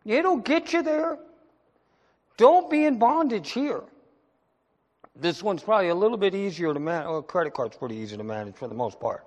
It'll 0.05 0.39
get 0.39 0.73
you 0.73 0.83
there. 0.83 1.19
Don't 2.37 2.71
be 2.71 2.87
in 2.87 2.99
bondage 2.99 3.51
here. 3.51 3.83
This 5.15 5.43
one's 5.43 5.63
probably 5.63 5.89
a 5.89 5.95
little 5.95 6.17
bit 6.17 6.35
easier 6.35 6.73
to 6.73 6.81
manage. 6.81 7.09
Well, 7.09 7.23
credit 7.23 7.55
card's 7.55 7.77
pretty 7.77 7.97
easy 7.97 8.17
to 8.17 8.25
manage 8.25 8.55
for 8.55 8.69
the 8.69 8.75
most 8.75 8.99
part. 8.99 9.27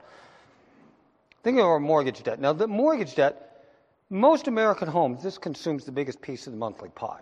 Think 1.43 1.59
of 1.59 1.65
our 1.65 1.79
mortgage 1.79 2.23
debt. 2.23 2.39
Now, 2.39 2.53
the 2.53 2.67
mortgage 2.67 3.15
debt, 3.15 3.65
most 4.09 4.47
American 4.47 4.87
homes, 4.87 5.21
this 5.21 5.37
consumes 5.37 5.85
the 5.85 5.91
biggest 5.91 6.21
piece 6.21 6.47
of 6.47 6.53
the 6.53 6.59
monthly 6.59 6.89
pie. 6.89 7.21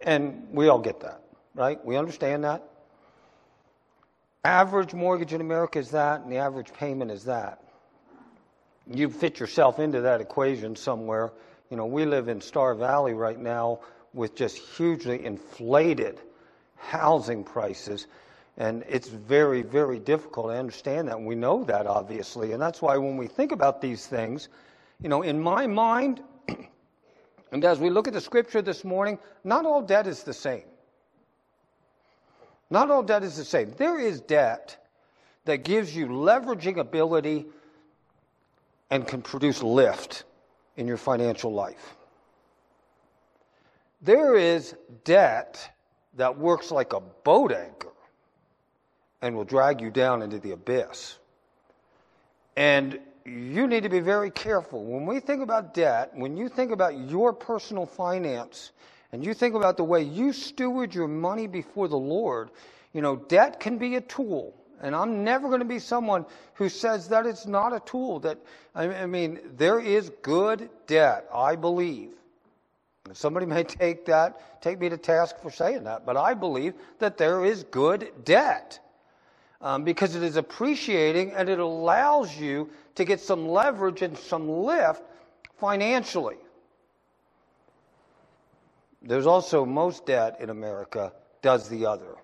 And 0.00 0.46
we 0.52 0.68
all 0.68 0.78
get 0.78 1.00
that, 1.00 1.22
right? 1.54 1.84
We 1.84 1.96
understand 1.96 2.44
that 2.44 2.62
average 4.44 4.94
mortgage 4.94 5.32
in 5.34 5.40
America 5.40 5.78
is 5.78 5.90
that, 5.90 6.22
and 6.22 6.32
the 6.32 6.36
average 6.36 6.72
payment 6.72 7.10
is 7.10 7.24
that. 7.24 7.62
You 8.86 9.10
fit 9.10 9.38
yourself 9.38 9.78
into 9.78 10.00
that 10.02 10.20
equation 10.20 10.74
somewhere. 10.74 11.32
You 11.70 11.76
know, 11.76 11.86
we 11.86 12.06
live 12.06 12.28
in 12.28 12.40
Star 12.40 12.74
Valley 12.74 13.12
right 13.12 13.38
now 13.38 13.80
with 14.14 14.34
just 14.34 14.56
hugely 14.56 15.24
inflated 15.24 16.20
housing 16.88 17.44
prices. 17.44 18.06
And 18.56 18.82
it's 18.88 19.08
very, 19.08 19.62
very 19.62 19.98
difficult. 19.98 20.46
to 20.48 20.58
understand 20.58 21.08
that. 21.08 21.20
We 21.20 21.34
know 21.34 21.62
that, 21.64 21.86
obviously. 21.86 22.52
And 22.52 22.60
that's 22.60 22.82
why 22.82 22.96
when 22.96 23.16
we 23.16 23.26
think 23.28 23.52
about 23.52 23.80
these 23.80 24.06
things, 24.06 24.48
you 25.00 25.08
know, 25.08 25.22
in 25.22 25.40
my 25.40 25.66
mind, 25.66 26.22
and 27.52 27.64
as 27.64 27.78
we 27.78 27.90
look 27.90 28.08
at 28.08 28.14
the 28.14 28.20
scripture 28.20 28.62
this 28.62 28.84
morning, 28.84 29.18
not 29.44 29.64
all 29.64 29.82
debt 29.82 30.06
is 30.06 30.24
the 30.24 30.32
same. 30.32 30.64
Not 32.70 32.90
all 32.90 33.02
debt 33.02 33.22
is 33.22 33.36
the 33.36 33.44
same. 33.44 33.72
There 33.76 34.00
is 34.00 34.20
debt 34.20 34.76
that 35.44 35.64
gives 35.64 35.94
you 35.94 36.06
leveraging 36.06 36.78
ability 36.78 37.46
and 38.90 39.06
can 39.06 39.22
produce 39.22 39.62
lift 39.62 40.24
in 40.76 40.86
your 40.86 40.96
financial 40.96 41.52
life. 41.52 41.96
There 44.00 44.36
is 44.36 44.74
debt 45.04 45.70
that 46.18 46.36
works 46.36 46.70
like 46.70 46.92
a 46.92 47.00
boat 47.00 47.52
anchor 47.52 47.92
and 49.22 49.34
will 49.34 49.44
drag 49.44 49.80
you 49.80 49.90
down 49.90 50.22
into 50.22 50.38
the 50.38 50.50
abyss. 50.50 51.16
And 52.56 52.98
you 53.24 53.66
need 53.66 53.84
to 53.84 53.88
be 53.88 54.00
very 54.00 54.30
careful. 54.30 54.84
When 54.84 55.06
we 55.06 55.20
think 55.20 55.42
about 55.42 55.74
debt, 55.74 56.10
when 56.14 56.36
you 56.36 56.48
think 56.48 56.72
about 56.72 56.98
your 56.98 57.32
personal 57.32 57.86
finance, 57.86 58.72
and 59.12 59.24
you 59.24 59.32
think 59.32 59.54
about 59.54 59.76
the 59.76 59.84
way 59.84 60.02
you 60.02 60.32
steward 60.32 60.94
your 60.94 61.08
money 61.08 61.46
before 61.46 61.88
the 61.88 61.96
Lord, 61.96 62.50
you 62.92 63.00
know, 63.00 63.16
debt 63.16 63.58
can 63.58 63.78
be 63.78 63.96
a 63.96 64.00
tool. 64.00 64.54
And 64.80 64.94
I'm 64.94 65.24
never 65.24 65.48
going 65.48 65.60
to 65.60 65.66
be 65.66 65.78
someone 65.78 66.26
who 66.54 66.68
says 66.68 67.08
that 67.08 67.26
it's 67.26 67.46
not 67.46 67.72
a 67.72 67.80
tool. 67.80 68.20
That 68.20 68.38
I 68.74 69.06
mean, 69.06 69.40
there 69.56 69.80
is 69.80 70.10
good 70.22 70.68
debt, 70.86 71.26
I 71.32 71.56
believe. 71.56 72.10
Somebody 73.14 73.46
may 73.46 73.64
take 73.64 74.04
that, 74.06 74.62
take 74.62 74.78
me 74.78 74.88
to 74.88 74.96
task 74.96 75.38
for 75.40 75.50
saying 75.50 75.84
that, 75.84 76.04
but 76.04 76.16
I 76.16 76.34
believe 76.34 76.74
that 76.98 77.16
there 77.16 77.44
is 77.44 77.64
good 77.64 78.10
debt 78.24 78.78
um, 79.60 79.84
because 79.84 80.14
it 80.14 80.22
is 80.22 80.36
appreciating 80.36 81.32
and 81.32 81.48
it 81.48 81.58
allows 81.58 82.36
you 82.36 82.70
to 82.94 83.04
get 83.04 83.20
some 83.20 83.48
leverage 83.48 84.02
and 84.02 84.16
some 84.16 84.48
lift 84.48 85.02
financially. 85.58 86.36
There's 89.02 89.26
also 89.26 89.64
most 89.64 90.06
debt 90.06 90.38
in 90.40 90.50
America 90.50 91.12
does 91.42 91.68
the 91.68 91.86
other. 91.86 92.16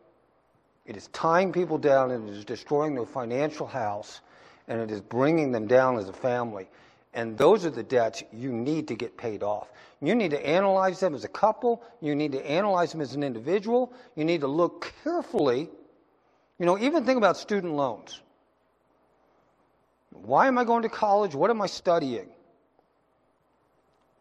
It 0.87 0.97
is 0.97 1.07
tying 1.09 1.53
people 1.53 1.79
down 1.79 2.11
and 2.11 2.29
it 2.29 2.33
is 2.33 2.45
destroying 2.45 2.95
their 2.95 3.07
financial 3.07 3.67
house 3.67 4.21
and 4.69 4.81
it 4.81 4.91
is 4.91 5.01
bringing 5.01 5.53
them 5.53 5.67
down 5.67 5.99
as 5.99 6.09
a 6.09 6.13
family. 6.13 6.69
And 7.15 7.39
those 7.39 7.65
are 7.65 7.71
the 7.71 7.83
debts 7.83 8.25
you 8.33 8.53
need 8.53 8.89
to 8.89 8.97
get 8.97 9.17
paid 9.17 9.43
off. 9.43 9.71
You 10.03 10.15
need 10.15 10.33
to 10.33 10.47
analyze 10.47 11.01
them 11.01 11.15
as 11.15 11.25
a 11.25 11.29
couple. 11.29 11.83
You 12.01 12.15
need 12.15 12.33
to 12.33 12.45
analyze 12.45 12.91
them 12.93 13.01
as 13.01 13.15
an 13.15 13.23
individual. 13.23 13.93
You 14.17 14.25
need 14.25 14.41
to 14.41 14.49
look 14.49 14.93
carefully. 15.05 15.71
You 16.59 16.67
know, 16.67 16.77
even 16.79 17.05
think 17.05 17.17
about 17.17 17.37
student 17.37 17.75
loans. 17.75 18.21
Why 20.11 20.49
am 20.49 20.59
I 20.59 20.65
going 20.65 20.83
to 20.83 20.89
college? 20.89 21.35
What 21.35 21.51
am 21.51 21.63
I 21.63 21.67
studying? 21.67 22.29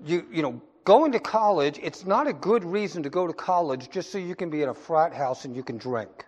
You, 0.05 0.25
you 0.31 0.41
know, 0.41 0.61
going 0.83 1.11
to 1.13 1.19
college, 1.19 1.79
it's 1.81 2.05
not 2.05 2.27
a 2.27 2.33
good 2.33 2.63
reason 2.63 3.03
to 3.03 3.09
go 3.09 3.25
to 3.25 3.33
college 3.33 3.89
just 3.89 4.11
so 4.11 4.17
you 4.17 4.35
can 4.35 4.49
be 4.49 4.61
in 4.61 4.69
a 4.69 4.73
frat 4.73 5.13
house 5.13 5.45
and 5.45 5.55
you 5.55 5.63
can 5.63 5.77
drink. 5.77 6.25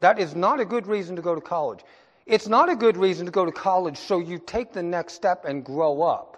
That 0.00 0.18
is 0.18 0.34
not 0.34 0.60
a 0.60 0.64
good 0.64 0.86
reason 0.86 1.16
to 1.16 1.22
go 1.22 1.34
to 1.34 1.40
college. 1.40 1.80
It's 2.26 2.48
not 2.48 2.68
a 2.68 2.74
good 2.74 2.96
reason 2.96 3.26
to 3.26 3.32
go 3.32 3.44
to 3.44 3.52
college 3.52 3.96
so 3.96 4.18
you 4.18 4.38
take 4.38 4.72
the 4.72 4.82
next 4.82 5.14
step 5.14 5.44
and 5.44 5.64
grow 5.64 6.02
up. 6.02 6.36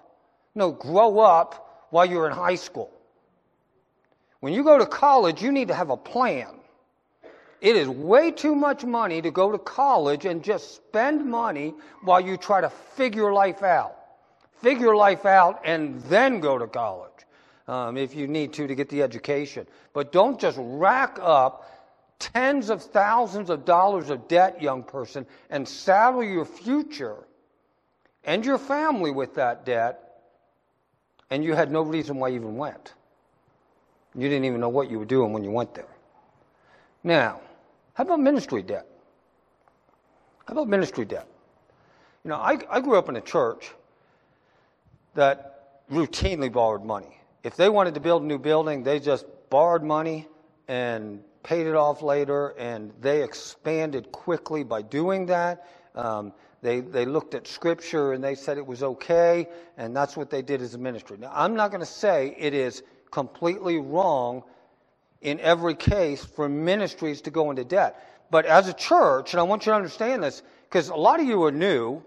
No, 0.54 0.70
grow 0.70 1.18
up 1.20 1.86
while 1.90 2.04
you're 2.04 2.26
in 2.26 2.32
high 2.32 2.56
school. 2.56 2.90
When 4.40 4.52
you 4.52 4.62
go 4.62 4.78
to 4.78 4.86
college, 4.86 5.42
you 5.42 5.50
need 5.50 5.68
to 5.68 5.74
have 5.74 5.90
a 5.90 5.96
plan. 5.96 6.54
It 7.60 7.74
is 7.74 7.88
way 7.88 8.30
too 8.30 8.54
much 8.54 8.84
money 8.84 9.20
to 9.22 9.30
go 9.30 9.50
to 9.50 9.58
college 9.58 10.26
and 10.26 10.44
just 10.44 10.76
spend 10.76 11.24
money 11.24 11.74
while 12.02 12.20
you 12.20 12.36
try 12.36 12.60
to 12.60 12.70
figure 12.70 13.32
life 13.32 13.62
out. 13.62 13.96
Figure 14.62 14.94
life 14.94 15.24
out 15.26 15.62
and 15.64 16.00
then 16.02 16.40
go 16.40 16.58
to 16.58 16.66
college 16.66 17.10
um, 17.66 17.96
if 17.96 18.14
you 18.14 18.28
need 18.28 18.52
to 18.54 18.66
to 18.66 18.74
get 18.74 18.88
the 18.88 19.02
education. 19.02 19.66
But 19.92 20.12
don't 20.12 20.38
just 20.38 20.58
rack 20.60 21.18
up 21.20 21.77
tens 22.18 22.70
of 22.70 22.82
thousands 22.82 23.50
of 23.50 23.64
dollars 23.64 24.10
of 24.10 24.28
debt, 24.28 24.60
young 24.60 24.82
person, 24.82 25.26
and 25.50 25.66
saddle 25.66 26.22
your 26.22 26.44
future 26.44 27.16
and 28.24 28.44
your 28.44 28.58
family 28.58 29.10
with 29.10 29.34
that 29.36 29.64
debt, 29.64 30.22
and 31.30 31.44
you 31.44 31.54
had 31.54 31.70
no 31.70 31.82
reason 31.82 32.16
why 32.16 32.28
you 32.28 32.36
even 32.36 32.56
went. 32.56 32.94
You 34.14 34.28
didn't 34.28 34.44
even 34.44 34.60
know 34.60 34.68
what 34.68 34.90
you 34.90 34.98
were 34.98 35.04
doing 35.04 35.32
when 35.32 35.44
you 35.44 35.50
went 35.50 35.74
there. 35.74 35.88
Now, 37.04 37.40
how 37.94 38.04
about 38.04 38.20
ministry 38.20 38.62
debt? 38.62 38.86
How 40.46 40.52
about 40.52 40.68
ministry 40.68 41.04
debt? 41.04 41.26
You 42.24 42.30
know, 42.30 42.36
I, 42.36 42.58
I 42.70 42.80
grew 42.80 42.96
up 42.96 43.08
in 43.08 43.16
a 43.16 43.20
church 43.20 43.70
that 45.14 45.86
routinely 45.90 46.50
borrowed 46.50 46.84
money. 46.84 47.18
If 47.44 47.56
they 47.56 47.68
wanted 47.68 47.94
to 47.94 48.00
build 48.00 48.22
a 48.22 48.26
new 48.26 48.38
building, 48.38 48.82
they 48.82 48.98
just 48.98 49.26
borrowed 49.50 49.82
money 49.82 50.26
and 50.66 51.22
paid 51.48 51.66
it 51.66 51.74
off 51.74 52.02
later, 52.02 52.48
and 52.58 52.92
they 53.00 53.22
expanded 53.22 54.12
quickly 54.12 54.62
by 54.62 54.82
doing 54.82 55.24
that. 55.24 55.66
Um, 55.94 56.34
they, 56.60 56.80
they 56.80 57.06
looked 57.06 57.34
at 57.34 57.46
Scripture 57.46 58.12
and 58.12 58.22
they 58.22 58.34
said 58.34 58.58
it 58.58 58.66
was 58.66 58.82
okay, 58.82 59.48
and 59.78 59.96
that's 59.96 60.14
what 60.14 60.28
they 60.28 60.42
did 60.42 60.60
as 60.60 60.74
a 60.74 60.78
ministry. 60.78 61.16
Now, 61.18 61.32
I'm 61.34 61.54
not 61.54 61.70
going 61.70 61.80
to 61.80 61.86
say 61.86 62.36
it 62.38 62.52
is 62.52 62.82
completely 63.10 63.78
wrong 63.78 64.42
in 65.22 65.40
every 65.40 65.74
case 65.74 66.22
for 66.22 66.50
ministries 66.50 67.22
to 67.22 67.30
go 67.30 67.48
into 67.48 67.64
debt. 67.64 68.26
But 68.30 68.44
as 68.44 68.68
a 68.68 68.74
church, 68.74 69.32
and 69.32 69.40
I 69.40 69.44
want 69.44 69.64
you 69.64 69.72
to 69.72 69.76
understand 69.76 70.22
this, 70.22 70.42
because 70.68 70.90
a 70.90 70.96
lot 70.96 71.18
of 71.18 71.24
you 71.26 71.42
are 71.44 71.50
new 71.50 72.02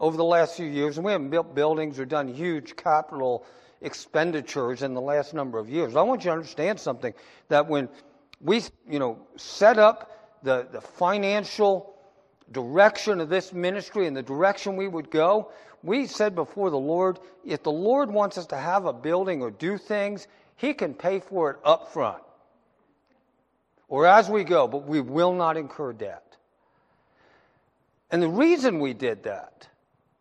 over 0.00 0.16
the 0.16 0.24
last 0.24 0.56
few 0.56 0.66
years, 0.66 0.96
and 0.96 1.06
we 1.06 1.12
haven't 1.12 1.30
built 1.30 1.54
buildings 1.54 2.00
or 2.00 2.06
done 2.06 2.26
huge 2.26 2.74
capital 2.74 3.46
expenditures 3.82 4.82
in 4.82 4.94
the 4.94 5.00
last 5.00 5.32
number 5.32 5.60
of 5.60 5.68
years. 5.68 5.94
I 5.94 6.02
want 6.02 6.24
you 6.24 6.30
to 6.30 6.36
understand 6.36 6.80
something 6.80 7.14
that 7.48 7.68
when 7.68 7.88
we, 8.40 8.62
you 8.88 8.98
know, 8.98 9.18
set 9.36 9.78
up 9.78 10.38
the, 10.42 10.66
the 10.70 10.80
financial 10.80 11.94
direction 12.52 13.20
of 13.20 13.28
this 13.28 13.52
ministry 13.52 14.06
and 14.06 14.16
the 14.16 14.22
direction 14.22 14.76
we 14.76 14.88
would 14.88 15.10
go, 15.10 15.50
we 15.82 16.06
said 16.06 16.34
before 16.34 16.70
the 16.70 16.78
Lord, 16.78 17.18
if 17.44 17.62
the 17.62 17.72
Lord 17.72 18.10
wants 18.10 18.38
us 18.38 18.46
to 18.46 18.56
have 18.56 18.86
a 18.86 18.92
building 18.92 19.42
or 19.42 19.50
do 19.50 19.78
things, 19.78 20.26
He 20.56 20.74
can 20.74 20.94
pay 20.94 21.20
for 21.20 21.50
it 21.50 21.56
up 21.64 21.92
front 21.92 22.22
or 23.88 24.06
as 24.06 24.28
we 24.28 24.44
go, 24.44 24.68
but 24.68 24.86
we 24.86 25.00
will 25.00 25.32
not 25.32 25.56
incur 25.56 25.92
debt. 25.92 26.36
And 28.10 28.22
the 28.22 28.28
reason 28.28 28.80
we 28.80 28.94
did 28.94 29.24
that, 29.24 29.66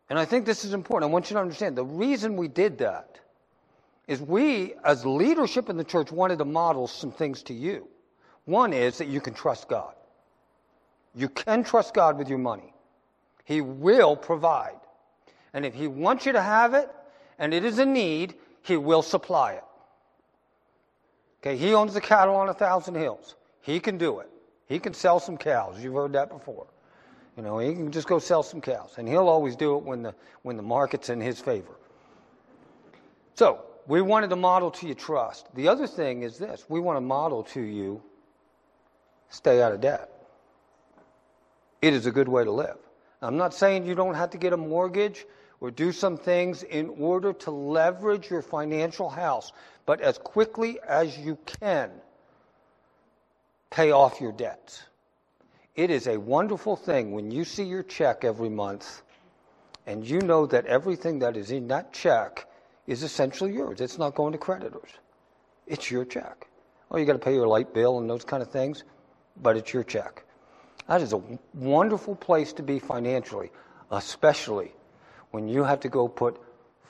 and 0.09 0.17
I 0.17 0.25
think 0.25 0.45
this 0.45 0.65
is 0.65 0.73
important, 0.73 1.09
I 1.09 1.13
want 1.13 1.29
you 1.29 1.35
to 1.35 1.41
understand 1.41 1.77
the 1.77 1.85
reason 1.85 2.37
we 2.37 2.47
did 2.47 2.79
that 2.79 3.19
is 4.07 4.21
we, 4.21 4.73
as 4.85 5.05
leadership 5.05 5.69
in 5.69 5.75
the 5.75 5.83
church, 5.83 6.11
wanted 6.11 6.39
to 6.39 6.45
model 6.45 6.87
some 6.87 7.11
things 7.11 7.43
to 7.43 7.53
you. 7.53 7.87
One 8.47 8.71
is 8.71 8.97
that 8.97 9.09
you 9.09 9.19
can 9.19 9.33
trust 9.33 9.67
God. 9.67 9.93
You 11.13 11.27
can 11.27 11.63
trust 11.63 11.93
God 11.93 12.17
with 12.17 12.29
your 12.29 12.39
money. 12.39 12.73
He 13.43 13.59
will 13.59 14.15
provide. 14.15 14.79
And 15.53 15.65
if 15.65 15.73
He 15.73 15.87
wants 15.87 16.25
you 16.25 16.31
to 16.31 16.41
have 16.41 16.73
it, 16.73 16.89
and 17.37 17.53
it 17.53 17.65
is 17.65 17.77
a 17.77 17.85
need, 17.85 18.35
He 18.63 18.77
will 18.77 19.01
supply 19.01 19.53
it. 19.53 19.63
Okay, 21.41 21.57
He 21.57 21.73
owns 21.73 21.93
the 21.93 22.01
cattle 22.01 22.35
on 22.35 22.47
a 22.47 22.53
thousand 22.53 22.95
hills. 22.95 23.35
He 23.61 23.81
can 23.81 23.97
do 23.97 24.19
it. 24.19 24.29
He 24.67 24.79
can 24.79 24.93
sell 24.93 25.19
some 25.19 25.37
cows. 25.37 25.83
You've 25.83 25.93
heard 25.93 26.13
that 26.13 26.29
before. 26.29 26.67
You 27.35 27.43
know, 27.43 27.59
he 27.59 27.73
can 27.73 27.91
just 27.91 28.07
go 28.07 28.17
sell 28.17 28.43
some 28.43 28.61
cows. 28.61 28.95
And 28.97 29.07
he'll 29.07 29.27
always 29.27 29.57
do 29.57 29.75
it 29.75 29.83
when 29.83 30.03
the, 30.03 30.15
when 30.41 30.55
the 30.55 30.63
market's 30.63 31.09
in 31.09 31.19
his 31.19 31.39
favor. 31.39 31.75
So, 33.35 33.63
we 33.87 34.01
wanted 34.01 34.29
to 34.31 34.35
model 34.35 34.71
to 34.71 34.87
you 34.87 34.93
trust. 34.93 35.53
The 35.53 35.67
other 35.67 35.85
thing 35.85 36.23
is 36.23 36.37
this 36.37 36.65
we 36.69 36.79
want 36.79 36.97
to 36.97 37.01
model 37.01 37.43
to 37.43 37.61
you 37.61 38.01
stay 39.29 39.61
out 39.61 39.71
of 39.71 39.81
debt. 39.81 40.09
It 41.81 41.93
is 41.93 42.05
a 42.05 42.11
good 42.11 42.27
way 42.27 42.43
to 42.43 42.51
live. 42.51 42.77
I'm 43.21 43.37
not 43.37 43.53
saying 43.53 43.85
you 43.85 43.95
don't 43.95 44.15
have 44.15 44.29
to 44.31 44.37
get 44.37 44.53
a 44.53 44.57
mortgage 44.57 45.25
or 45.59 45.71
do 45.71 45.91
some 45.91 46.17
things 46.17 46.63
in 46.63 46.89
order 46.99 47.33
to 47.33 47.51
leverage 47.51 48.29
your 48.29 48.41
financial 48.41 49.09
house, 49.09 49.51
but 49.85 50.01
as 50.01 50.17
quickly 50.17 50.79
as 50.87 51.17
you 51.17 51.37
can, 51.45 51.91
pay 53.69 53.91
off 53.91 54.21
your 54.21 54.31
debts. 54.31 54.83
It 55.75 55.89
is 55.89 56.07
a 56.07 56.17
wonderful 56.17 56.75
thing 56.75 57.11
when 57.11 57.31
you 57.31 57.43
see 57.43 57.63
your 57.63 57.83
check 57.83 58.23
every 58.23 58.49
month 58.49 59.03
and 59.85 60.07
you 60.07 60.19
know 60.21 60.45
that 60.47 60.65
everything 60.65 61.19
that 61.19 61.37
is 61.37 61.51
in 61.51 61.67
that 61.69 61.93
check 61.93 62.47
is 62.87 63.03
essentially 63.03 63.53
yours. 63.53 63.81
It's 63.81 63.97
not 63.97 64.15
going 64.15 64.33
to 64.33 64.37
creditors. 64.37 64.89
It's 65.65 65.91
your 65.91 66.05
check. 66.05 66.47
Oh, 66.89 66.97
you 66.97 67.05
got 67.05 67.13
to 67.13 67.19
pay 67.19 67.33
your 67.33 67.47
light 67.47 67.73
bill 67.73 67.99
and 67.99 68.09
those 68.09 68.23
kind 68.23 68.41
of 68.41 68.51
things 68.51 68.83
but 69.41 69.57
it's 69.57 69.73
your 69.73 69.83
check. 69.83 70.23
That 70.87 71.01
is 71.01 71.13
a 71.13 71.21
wonderful 71.53 72.15
place 72.15 72.53
to 72.53 72.63
be 72.63 72.79
financially, 72.79 73.51
especially 73.91 74.71
when 75.31 75.47
you 75.47 75.63
have 75.63 75.81
to 75.81 75.89
go 75.89 76.07
put 76.07 76.41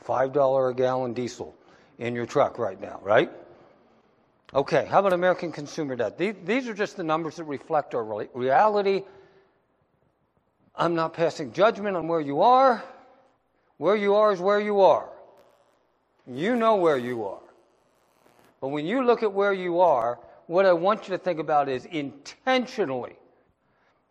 $5 0.05 0.71
a 0.71 0.73
gallon 0.73 1.13
diesel 1.13 1.55
in 1.97 2.15
your 2.15 2.25
truck 2.25 2.59
right 2.59 2.79
now, 2.79 2.99
right? 3.03 3.31
Okay, 4.53 4.85
how 4.85 4.99
about 4.99 5.13
American 5.13 5.51
consumer 5.51 5.95
debt? 5.95 6.17
These, 6.17 6.69
are 6.69 6.73
just 6.73 6.95
the 6.95 7.03
numbers 7.03 7.35
that 7.35 7.43
reflect 7.43 7.93
our 7.95 8.27
reality. 8.33 9.03
I'm 10.75 10.95
not 10.95 11.13
passing 11.13 11.51
judgment 11.51 11.97
on 11.97 12.07
where 12.07 12.21
you 12.21 12.41
are. 12.41 12.83
Where 13.77 13.95
you 13.95 14.15
are 14.15 14.31
is 14.31 14.39
where 14.39 14.59
you 14.59 14.81
are. 14.81 15.09
You 16.27 16.55
know 16.55 16.75
where 16.75 16.97
you 16.97 17.25
are. 17.25 17.41
But 18.61 18.69
when 18.69 18.85
you 18.85 19.03
look 19.03 19.21
at 19.23 19.33
where 19.33 19.53
you 19.53 19.81
are, 19.81 20.19
what 20.47 20.65
I 20.65 20.73
want 20.73 21.07
you 21.07 21.15
to 21.15 21.17
think 21.17 21.39
about 21.39 21.69
is 21.69 21.85
intentionally. 21.85 23.15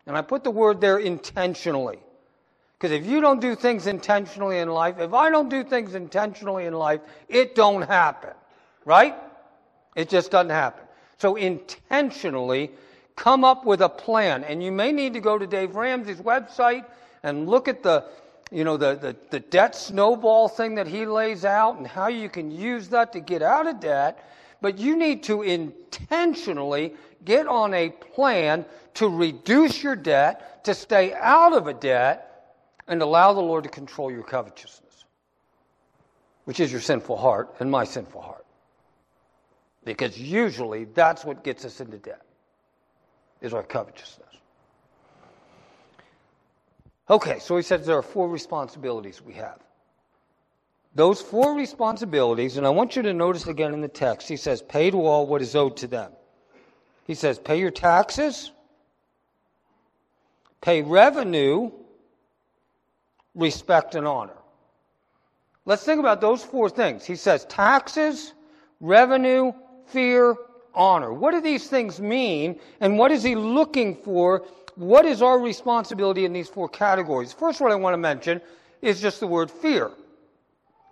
And 0.05 0.15
I 0.15 0.21
put 0.21 0.43
the 0.43 0.51
word 0.51 0.79
there 0.79 0.99
intentionally. 0.99 1.99
Because 2.77 2.91
if 2.91 3.05
you 3.05 3.21
don't 3.21 3.41
do 3.41 3.55
things 3.55 3.87
intentionally 3.87 4.59
in 4.59 4.69
life, 4.69 4.99
if 4.99 5.13
I 5.13 5.29
don't 5.29 5.49
do 5.49 5.63
things 5.63 5.95
intentionally 5.95 6.65
in 6.65 6.73
life, 6.73 7.01
it 7.27 7.55
don't 7.55 7.81
happen. 7.81 8.31
Right? 8.85 9.15
It 9.95 10.09
just 10.09 10.31
doesn't 10.31 10.51
happen. 10.51 10.85
So 11.17 11.35
intentionally 11.35 12.71
come 13.15 13.43
up 13.43 13.65
with 13.65 13.81
a 13.81 13.89
plan. 13.89 14.43
And 14.43 14.63
you 14.63 14.71
may 14.71 14.91
need 14.91 15.13
to 15.13 15.19
go 15.19 15.37
to 15.37 15.47
Dave 15.47 15.75
Ramsey's 15.75 16.21
website 16.21 16.85
and 17.23 17.49
look 17.49 17.67
at 17.67 17.81
the, 17.81 18.05
you 18.51 18.63
know, 18.63 18.77
the, 18.77 18.95
the, 18.95 19.15
the 19.31 19.39
debt 19.39 19.75
snowball 19.75 20.47
thing 20.47 20.75
that 20.75 20.87
he 20.87 21.05
lays 21.05 21.43
out 21.43 21.77
and 21.77 21.87
how 21.87 22.07
you 22.07 22.29
can 22.29 22.51
use 22.51 22.87
that 22.89 23.11
to 23.13 23.19
get 23.19 23.41
out 23.41 23.65
of 23.65 23.79
debt. 23.79 24.23
But 24.61 24.79
you 24.79 24.95
need 24.95 25.23
to 25.23 25.43
intentionally 25.43 26.95
get 27.23 27.47
on 27.47 27.73
a 27.73 27.89
plan 27.89 28.65
to 28.95 29.07
reduce 29.07 29.83
your 29.83 29.95
debt, 29.95 30.63
to 30.65 30.73
stay 30.73 31.13
out 31.13 31.53
of 31.53 31.67
a 31.67 31.73
debt, 31.73 32.55
and 32.87 33.01
allow 33.01 33.33
the 33.33 33.41
Lord 33.41 33.65
to 33.65 33.69
control 33.69 34.11
your 34.11 34.23
covetousness, 34.23 35.05
which 36.45 36.59
is 36.59 36.71
your 36.71 36.81
sinful 36.81 37.17
heart 37.17 37.55
and 37.59 37.69
my 37.69 37.83
sinful 37.83 38.21
heart. 38.21 38.45
Because 39.83 40.19
usually 40.19 40.85
that's 40.85 41.23
what 41.23 41.43
gets 41.43 41.63
us 41.63 41.79
into 41.79 41.97
debt, 41.97 42.23
is 43.41 43.53
our 43.53 43.63
covetousness. 43.63 44.27
Okay, 47.09 47.39
so 47.39 47.55
he 47.55 47.63
says 47.63 47.85
there 47.85 47.97
are 47.97 48.01
four 48.01 48.27
responsibilities 48.27 49.21
we 49.21 49.33
have. 49.33 49.59
Those 50.97 51.21
four 51.21 51.53
responsibilities, 51.53 52.57
and 52.57 52.65
I 52.65 52.71
want 52.71 52.95
you 52.95 53.03
to 53.03 53.13
notice 53.13 53.45
again 53.45 53.71
in 53.71 53.81
the 53.81 53.87
text, 53.87 54.27
he 54.27 54.35
says, 54.35 54.63
pay 54.63 54.89
to 54.89 55.05
all 55.05 55.27
what 55.27 55.43
is 55.43 55.55
owed 55.55 55.77
to 55.77 55.87
them. 55.87 56.11
He 57.05 57.13
says, 57.13 57.37
pay 57.37 57.59
your 57.59 57.69
taxes, 57.69 58.51
pay 60.59 60.81
revenue, 60.81 61.69
respect, 63.35 63.93
and 63.93 64.07
honor. 64.07 64.39
Let's 65.65 65.83
think 65.83 65.99
about 65.99 66.19
those 66.19 66.43
four 66.43 66.67
things. 66.67 67.05
He 67.05 67.15
says 67.15 67.45
taxes, 67.45 68.33
revenue, 68.81 69.51
fear, 69.85 70.35
honor. 70.73 71.13
What 71.13 71.29
do 71.29 71.41
these 71.41 71.69
things 71.69 72.01
mean, 72.01 72.59
and 72.81 72.97
what 72.97 73.11
is 73.11 73.21
he 73.21 73.35
looking 73.35 73.95
for? 73.97 74.47
What 74.73 75.05
is 75.05 75.21
our 75.21 75.37
responsibility 75.37 76.25
in 76.25 76.33
these 76.33 76.49
four 76.49 76.67
categories? 76.67 77.33
First, 77.33 77.61
what 77.61 77.71
I 77.71 77.75
want 77.75 77.93
to 77.93 77.99
mention 77.99 78.41
is 78.81 78.99
just 78.99 79.19
the 79.19 79.27
word 79.27 79.51
fear. 79.51 79.91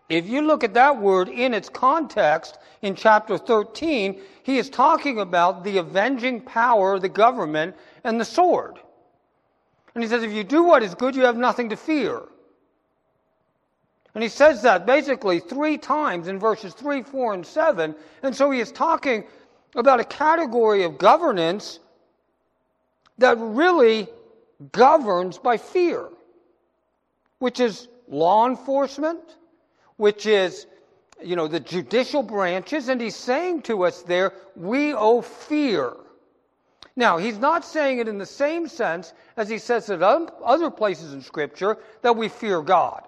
If 0.10 0.28
you 0.28 0.42
look 0.42 0.64
at 0.64 0.76
that 0.76 1.00
word 1.00 1.30
in 1.30 1.54
its 1.54 1.68
context 1.68 2.60
in 2.82 2.96
chapter 2.96 3.38
13, 3.38 4.22
he 4.44 4.58
is 4.58 4.70
talking 4.70 5.20
about 5.20 5.64
the 5.64 5.78
avenging 5.80 6.42
power 6.42 7.00
the 7.00 7.10
government 7.10 7.76
and 8.04 8.20
the 8.20 8.26
sword. 8.26 8.78
And 9.96 10.04
he 10.04 10.10
says, 10.10 10.24
if 10.24 10.32
you 10.32 10.44
do 10.44 10.64
what 10.64 10.84
is 10.84 10.94
good, 10.94 11.16
you 11.16 11.24
have 11.24 11.38
nothing 11.38 11.70
to 11.70 11.76
fear. 11.76 12.22
And 14.14 14.22
he 14.24 14.30
says 14.30 14.62
that 14.62 14.86
basically 14.86 15.40
three 15.40 15.78
times 15.78 16.28
in 16.28 16.40
verses 16.40 16.74
3, 16.74 17.04
4, 17.04 17.34
and 17.34 17.46
7. 17.46 17.96
And 18.24 18.36
so 18.36 18.52
he 18.52 18.60
is 18.60 18.72
talking 18.72 19.26
about 19.76 20.00
a 20.00 20.06
category 20.06 20.84
of 20.84 20.98
governance 20.98 21.80
that 23.18 23.38
really 23.40 24.08
governs 24.72 25.38
by 25.38 25.58
fear, 25.58 26.08
which 27.40 27.60
is 27.60 27.88
law 28.08 28.48
enforcement, 28.48 29.20
which 29.98 30.26
is, 30.26 30.68
you 31.24 31.36
know, 31.36 31.48
the 31.48 31.60
judicial 31.60 32.24
branches, 32.24 32.90
and 32.90 33.00
he's 33.00 33.16
saying 33.16 33.62
to 33.64 33.84
us 33.86 34.02
there, 34.02 34.34
we 34.56 34.94
owe 34.94 35.22
fear. 35.22 35.94
Now, 36.96 37.18
he's 37.18 37.38
not 37.38 37.66
saying 37.66 38.00
it 38.00 38.08
in 38.08 38.18
the 38.18 38.26
same 38.26 38.68
sense 38.68 39.14
as 39.36 39.50
he 39.50 39.58
says 39.58 39.90
at 39.90 40.02
other 40.02 40.72
places 40.72 41.14
in 41.14 41.22
Scripture 41.22 41.78
that 42.02 42.16
we 42.16 42.30
fear 42.30 42.62
God. 42.62 43.04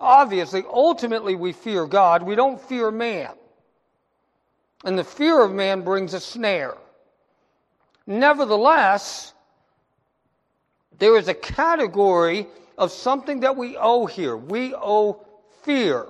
Obviously, 0.00 0.64
ultimately, 0.68 1.36
we 1.36 1.52
fear 1.52 1.86
God. 1.86 2.24
We 2.24 2.34
don't 2.34 2.60
fear 2.60 2.90
man. 2.90 3.30
And 4.84 4.98
the 4.98 5.04
fear 5.04 5.40
of 5.40 5.52
man 5.52 5.82
brings 5.82 6.14
a 6.14 6.20
snare. 6.20 6.76
Nevertheless, 8.08 9.32
there 10.98 11.16
is 11.16 11.28
a 11.28 11.34
category 11.34 12.48
of 12.76 12.90
something 12.90 13.40
that 13.40 13.56
we 13.56 13.76
owe 13.76 14.06
here. 14.06 14.36
We 14.36 14.74
owe 14.74 15.24
fear 15.62 16.06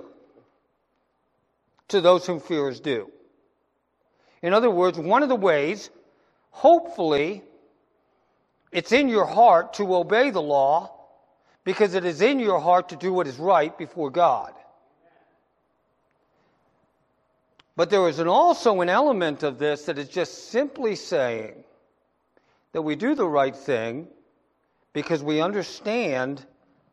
to 1.89 2.01
those 2.01 2.25
whom 2.25 2.39
fear 2.39 2.69
is 2.69 2.79
due. 2.79 3.11
In 4.41 4.53
other 4.53 4.69
words, 4.69 4.97
one 4.97 5.23
of 5.23 5.29
the 5.29 5.35
ways, 5.35 5.89
hopefully, 6.51 7.43
it's 8.71 8.91
in 8.91 9.07
your 9.07 9.25
heart 9.25 9.73
to 9.75 9.95
obey 9.95 10.31
the 10.31 10.41
law 10.41 10.91
because 11.63 11.93
it 11.93 12.03
is 12.03 12.21
in 12.21 12.39
your 12.39 12.59
heart 12.59 12.89
to 12.89 12.95
do 12.95 13.13
what 13.13 13.27
is 13.27 13.37
right 13.37 13.77
before 13.77 14.09
God. 14.09 14.53
But 17.75 17.89
there 17.89 18.07
is 18.07 18.19
an 18.19 18.27
also 18.27 18.81
an 18.81 18.89
element 18.89 19.43
of 19.43 19.57
this 19.57 19.85
that 19.85 19.97
is 19.97 20.09
just 20.09 20.49
simply 20.49 20.95
saying 20.95 21.63
that 22.73 22.81
we 22.81 22.95
do 22.95 23.15
the 23.15 23.27
right 23.27 23.55
thing 23.55 24.07
because 24.93 25.23
we 25.23 25.41
understand 25.41 26.45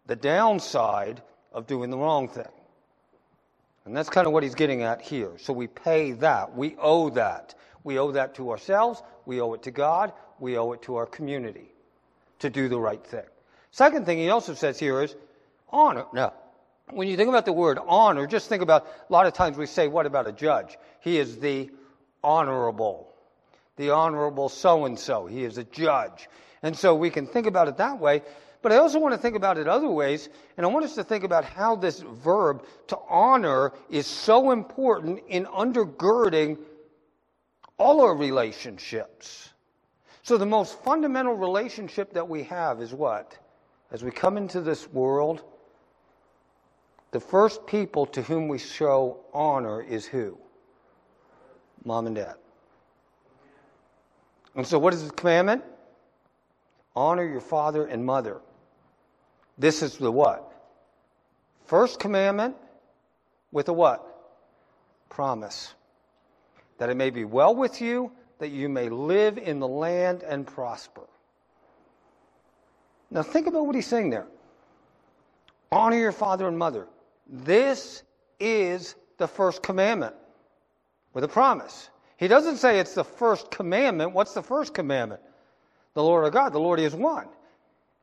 the 0.07 0.17
downside 0.17 1.23
of 1.53 1.67
doing 1.67 1.91
the 1.91 1.99
wrong 1.99 2.29
thing. 2.29 2.49
And 3.85 3.97
that's 3.97 4.09
kind 4.09 4.27
of 4.27 4.33
what 4.33 4.43
he's 4.43 4.55
getting 4.55 4.83
at 4.83 5.01
here. 5.01 5.33
So 5.39 5.53
we 5.53 5.67
pay 5.67 6.13
that. 6.13 6.57
We 6.57 6.77
owe 6.79 7.11
that. 7.11 7.55
We 7.83 7.99
owe 7.99 8.13
that 8.13 8.35
to 8.37 8.51
ourselves. 8.51 9.03
We 9.27 9.41
owe 9.41 9.55
it 9.55 9.63
to 9.65 9.71
God. 9.71 10.13
We 10.39 10.57
owe 10.59 10.73
it 10.73 10.83
to 10.83 10.97
our 10.97 11.07
community 11.07 11.73
to 12.41 12.51
do 12.51 12.69
the 12.69 12.79
right 12.79 13.05
thing. 13.05 13.25
Second 13.71 14.07
thing 14.07 14.19
he 14.19 14.31
also 14.31 14.55
says 14.55 14.79
here 14.79 15.03
is 15.03 15.15
honor. 15.71 16.07
Now, 16.13 16.35
when 16.91 17.09
you 17.09 17.17
think 17.17 17.29
about 17.29 17.47
the 17.47 17.53
word 17.53 17.79
honor, 17.87 18.27
just 18.27 18.49
think 18.49 18.63
about 18.63 18.87
a 19.09 19.13
lot 19.13 19.27
of 19.27 19.33
times 19.33 19.57
we 19.57 19.67
say, 19.67 19.89
what 19.89 20.07
about 20.07 20.27
a 20.27 20.33
judge? 20.33 20.77
He 21.01 21.19
is 21.19 21.39
the 21.39 21.71
honorable, 22.23 23.13
the 23.77 23.91
honorable 23.91 24.49
so 24.49 24.85
and 24.85 24.99
so. 24.99 25.27
He 25.27 25.45
is 25.45 25.57
a 25.57 25.65
judge. 25.65 26.29
And 26.63 26.77
so 26.77 26.95
we 26.95 27.11
can 27.11 27.27
think 27.27 27.47
about 27.47 27.69
it 27.69 27.79
that 27.79 27.99
way. 27.99 28.23
But 28.63 28.73
I 28.73 28.77
also 28.77 28.99
want 28.99 29.15
to 29.15 29.19
think 29.19 29.37
about 29.37 29.57
it 29.57 29.67
other 29.67 29.89
ways, 29.89 30.29
and 30.57 30.67
I 30.67 30.69
want 30.69 30.85
us 30.85 30.95
to 30.97 31.05
think 31.05 31.25
about 31.25 31.45
how 31.45 31.77
this 31.77 32.01
verb 32.01 32.65
to 32.89 32.99
honor 33.09 33.73
is 33.89 34.07
so 34.07 34.51
important 34.51 35.21
in 35.29 35.47
undergirding 35.47 36.59
all 37.79 38.03
our 38.03 38.15
relationships. 38.15 39.51
So 40.23 40.37
the 40.37 40.47
most 40.47 40.83
fundamental 40.85 41.35
relationship 41.35 42.13
that 42.13 42.29
we 42.29 42.43
have 42.45 42.83
is 42.83 42.93
what? 42.93 43.37
As 43.91 44.05
we 44.05 44.11
come 44.11 44.37
into 44.37 44.61
this 44.61 44.87
world, 44.89 45.43
the 47.11 47.21
first 47.21 47.67
people 47.67 48.07
to 48.07 48.23
whom 48.23 48.47
we 48.47 48.59
show 48.59 49.21
honor 49.33 49.83
is 49.83 50.05
who? 50.05 50.39
Mom 51.85 52.07
and 52.07 52.15
dad. 52.15 52.35
And 54.55 54.67
so 54.67 54.79
what 54.79 54.93
is 54.93 55.05
the 55.05 55.13
commandment? 55.13 55.65
Honor 56.95 57.25
your 57.25 57.41
father 57.41 57.87
and 57.87 58.05
mother. 58.05 58.41
This 59.61 59.83
is 59.83 59.99
the 59.99 60.11
what? 60.11 60.51
First 61.67 62.01
commandment 62.01 62.57
with 63.53 63.69
a 63.69 63.75
what? 63.75 64.07
Promise. 65.11 65.75
That 66.79 66.89
it 66.89 66.97
may 66.97 67.11
be 67.11 67.27
well 67.27 67.55
with 67.55 67.83
you, 67.83 68.11
that 68.39 68.49
you 68.49 68.71
may 68.71 68.89
live 68.89 69.37
in 69.37 69.61
the 69.61 69.69
land 69.69 70.23
and 70.23 70.47
prosper. 70.47 71.03
Now 73.11 73.23
think 73.23 73.49
about 73.49 73.67
what 73.67 73.75
he's 73.75 73.87
saying 73.87 74.09
there. 74.09 74.27
Honor 75.71 75.99
your 75.99 76.13
father 76.13 76.49
and 76.49 76.59
mother. 76.59 76.87
This 77.29 78.03
is 78.41 78.95
the 79.19 79.29
first 79.29 79.63
commandment 79.63 80.15
with 81.13 81.23
a 81.23 81.29
promise. 81.29 81.91
He 82.17 82.29
doesn't 82.29 82.57
say 82.57 82.79
it's 82.79 82.95
the 82.95 83.05
first 83.05 83.51
commandment. 83.51 84.13
What's 84.13 84.33
the 84.33 84.43
first 84.43 84.73
commandment? 84.73 85.21
The 85.93 86.03
Lord 86.03 86.25
of 86.25 86.33
God. 86.33 86.55
The 86.55 86.61
Lord 86.61 86.81
is 86.81 86.95
one. 86.95 87.27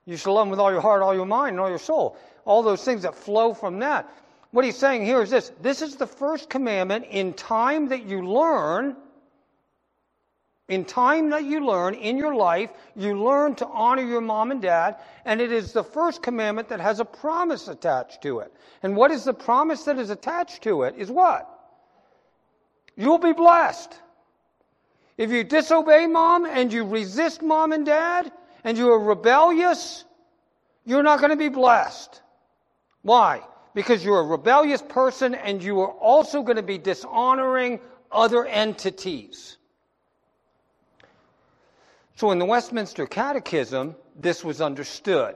You 0.08 0.16
shall 0.16 0.36
love 0.36 0.48
him 0.48 0.52
with 0.52 0.60
all 0.60 0.72
your 0.72 0.80
heart, 0.80 1.02
all 1.02 1.14
your 1.14 1.26
mind, 1.26 1.52
and 1.52 1.60
all 1.60 1.68
your 1.68 1.78
soul. 1.78 2.16
All 2.46 2.64
those 2.64 2.84
things 2.84 3.02
that 3.02 3.14
flow 3.14 3.54
from 3.54 3.80
that. 3.80 4.10
What 4.52 4.64
he's 4.64 4.78
saying 4.78 5.04
here 5.04 5.22
is 5.22 5.30
this 5.30 5.52
this 5.62 5.82
is 5.82 5.98
the 5.98 6.08
first 6.08 6.50
commandment 6.50 7.06
in 7.12 7.34
time 7.34 7.90
that 7.90 8.04
you 8.06 8.26
learn. 8.26 8.96
In 10.70 10.86
time 10.86 11.30
that 11.32 11.44
you 11.44 11.66
learn 11.66 11.94
in 11.94 12.18
your 12.18 12.36
life, 12.36 12.72
you 12.96 13.22
learn 13.22 13.56
to 13.56 13.68
honor 13.68 14.02
your 14.02 14.22
mom 14.22 14.52
and 14.52 14.62
dad, 14.62 14.96
and 15.26 15.40
it 15.42 15.52
is 15.52 15.74
the 15.74 15.84
first 15.84 16.22
commandment 16.22 16.70
that 16.70 16.80
has 16.80 17.00
a 17.02 17.06
promise 17.06 17.68
attached 17.68 18.22
to 18.24 18.40
it. 18.40 18.54
And 18.84 18.96
what 18.96 19.12
is 19.12 19.26
the 19.26 19.34
promise 19.34 19.84
that 19.84 19.98
is 19.98 20.10
attached 20.10 20.64
to 20.64 20.84
it? 20.84 20.96
Is 20.98 21.12
what? 21.12 21.48
You'll 22.96 23.18
be 23.18 23.34
blessed. 23.34 23.94
If 25.18 25.32
you 25.32 25.44
disobey 25.44 26.08
mom 26.08 26.46
and 26.46 26.72
you 26.72 26.86
resist 26.86 27.42
mom 27.42 27.72
and 27.72 27.86
dad, 27.86 28.32
and 28.64 28.78
you 28.78 28.92
are 28.92 29.00
rebellious, 29.00 30.06
you're 30.86 31.04
not 31.04 31.20
going 31.20 31.32
to 31.32 31.38
be 31.38 31.50
blessed. 31.50 32.22
Why? 33.02 33.42
Because 33.74 34.04
you're 34.04 34.20
a 34.20 34.24
rebellious 34.24 34.82
person 34.82 35.36
and 35.36 35.64
you 35.64 35.80
are 35.82 35.92
also 35.92 36.42
going 36.42 36.58
to 36.58 36.64
be 36.64 36.78
dishonoring 36.78 37.80
other 38.12 38.46
entities. 38.46 39.58
So 42.16 42.32
in 42.32 42.40
the 42.40 42.46
Westminster 42.46 43.06
Catechism, 43.06 43.96
this 44.16 44.44
was 44.44 44.62
understood. 44.62 45.36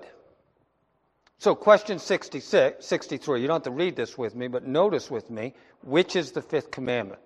So, 1.37 1.55
question 1.55 1.97
66, 1.97 2.85
63. 2.85 3.41
You 3.41 3.47
don't 3.47 3.55
have 3.55 3.63
to 3.63 3.71
read 3.71 3.95
this 3.95 4.15
with 4.15 4.35
me, 4.35 4.47
but 4.47 4.67
notice 4.67 5.09
with 5.09 5.31
me 5.31 5.55
which 5.81 6.15
is 6.15 6.31
the 6.31 6.41
fifth 6.41 6.69
commandment. 6.69 7.19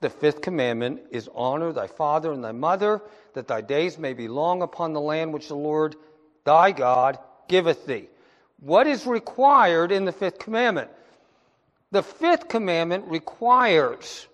The 0.00 0.10
fifth 0.10 0.40
commandment 0.40 1.02
is 1.10 1.28
honor 1.34 1.72
thy 1.72 1.86
father 1.86 2.32
and 2.32 2.42
thy 2.42 2.52
mother, 2.52 3.02
that 3.34 3.46
thy 3.46 3.60
days 3.60 3.98
may 3.98 4.14
be 4.14 4.28
long 4.28 4.62
upon 4.62 4.92
the 4.92 5.00
land 5.00 5.32
which 5.32 5.48
the 5.48 5.56
Lord 5.56 5.94
thy 6.44 6.72
God 6.72 7.18
giveth 7.48 7.86
thee. 7.86 8.08
What 8.60 8.86
is 8.86 9.06
required 9.06 9.92
in 9.92 10.06
the 10.06 10.12
fifth 10.12 10.38
commandment? 10.38 10.90
The 11.90 12.02
fifth 12.02 12.48
commandment 12.48 13.06
requires 13.06 14.26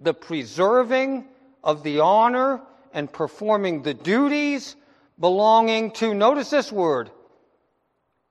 the 0.00 0.14
preserving 0.14 1.26
of 1.62 1.82
the 1.82 2.00
honor 2.00 2.60
and 2.92 3.12
performing 3.12 3.82
the 3.82 3.94
duties 3.94 4.74
belonging 5.18 5.92
to, 5.92 6.12
notice 6.12 6.50
this 6.50 6.72
word, 6.72 7.10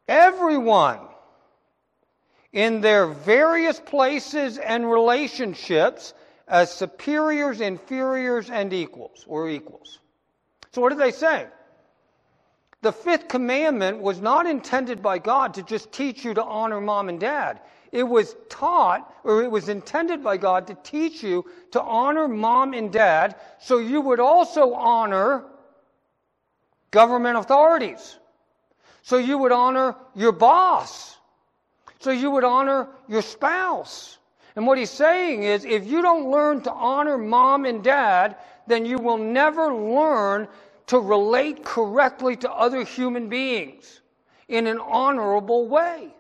everyone 0.07 0.99
in 2.53 2.81
their 2.81 3.07
various 3.07 3.79
places 3.79 4.59
and 4.59 4.89
relationships 4.89 6.13
as 6.47 6.71
superiors, 6.71 7.59
inferiors, 7.59 8.49
and 8.49 8.71
equals, 8.71 9.25
or 9.27 9.49
equals. 9.49 9.99
So, 10.71 10.81
what 10.81 10.89
did 10.89 10.99
they 10.99 11.11
say? 11.11 11.47
The 12.81 12.91
fifth 12.91 13.27
commandment 13.27 14.01
was 14.01 14.21
not 14.21 14.45
intended 14.45 15.01
by 15.01 15.17
God 15.17 15.55
to 15.55 15.63
just 15.63 15.91
teach 15.91 16.23
you 16.23 16.33
to 16.33 16.43
honor 16.43 16.81
mom 16.81 17.09
and 17.09 17.19
dad. 17.19 17.61
It 17.91 18.03
was 18.03 18.35
taught, 18.49 19.11
or 19.23 19.43
it 19.43 19.49
was 19.49 19.69
intended 19.69 20.23
by 20.23 20.37
God 20.37 20.67
to 20.67 20.77
teach 20.83 21.23
you 21.23 21.45
to 21.71 21.81
honor 21.81 22.27
mom 22.27 22.73
and 22.73 22.91
dad 22.91 23.35
so 23.59 23.77
you 23.77 24.01
would 24.01 24.19
also 24.19 24.73
honor 24.73 25.45
government 26.91 27.37
authorities. 27.37 28.17
So 29.03 29.17
you 29.17 29.37
would 29.37 29.51
honor 29.51 29.95
your 30.15 30.31
boss. 30.31 31.12
So 32.03 32.11
you 32.11 32.31
would 32.31 32.43
honor 32.43 32.89
your 33.07 33.21
spouse. 33.21 34.17
And 34.57 34.67
what 34.67 34.77
he's 34.77 34.91
saying 34.91 35.43
is 35.43 35.63
if 35.63 35.87
you 35.87 36.01
don't 36.01 36.29
learn 36.29 36.59
to 36.63 36.71
honor 36.73 37.17
mom 37.17 37.63
and 37.63 37.81
dad, 37.81 38.35
then 38.67 38.85
you 38.85 38.97
will 38.97 39.17
never 39.17 39.73
learn 39.73 40.49
to 40.87 40.99
relate 40.99 41.63
correctly 41.63 42.35
to 42.35 42.51
other 42.51 42.83
human 42.83 43.29
beings 43.29 44.01
in 44.49 44.67
an 44.67 44.79
honorable 44.79 45.69
way. 45.69 46.13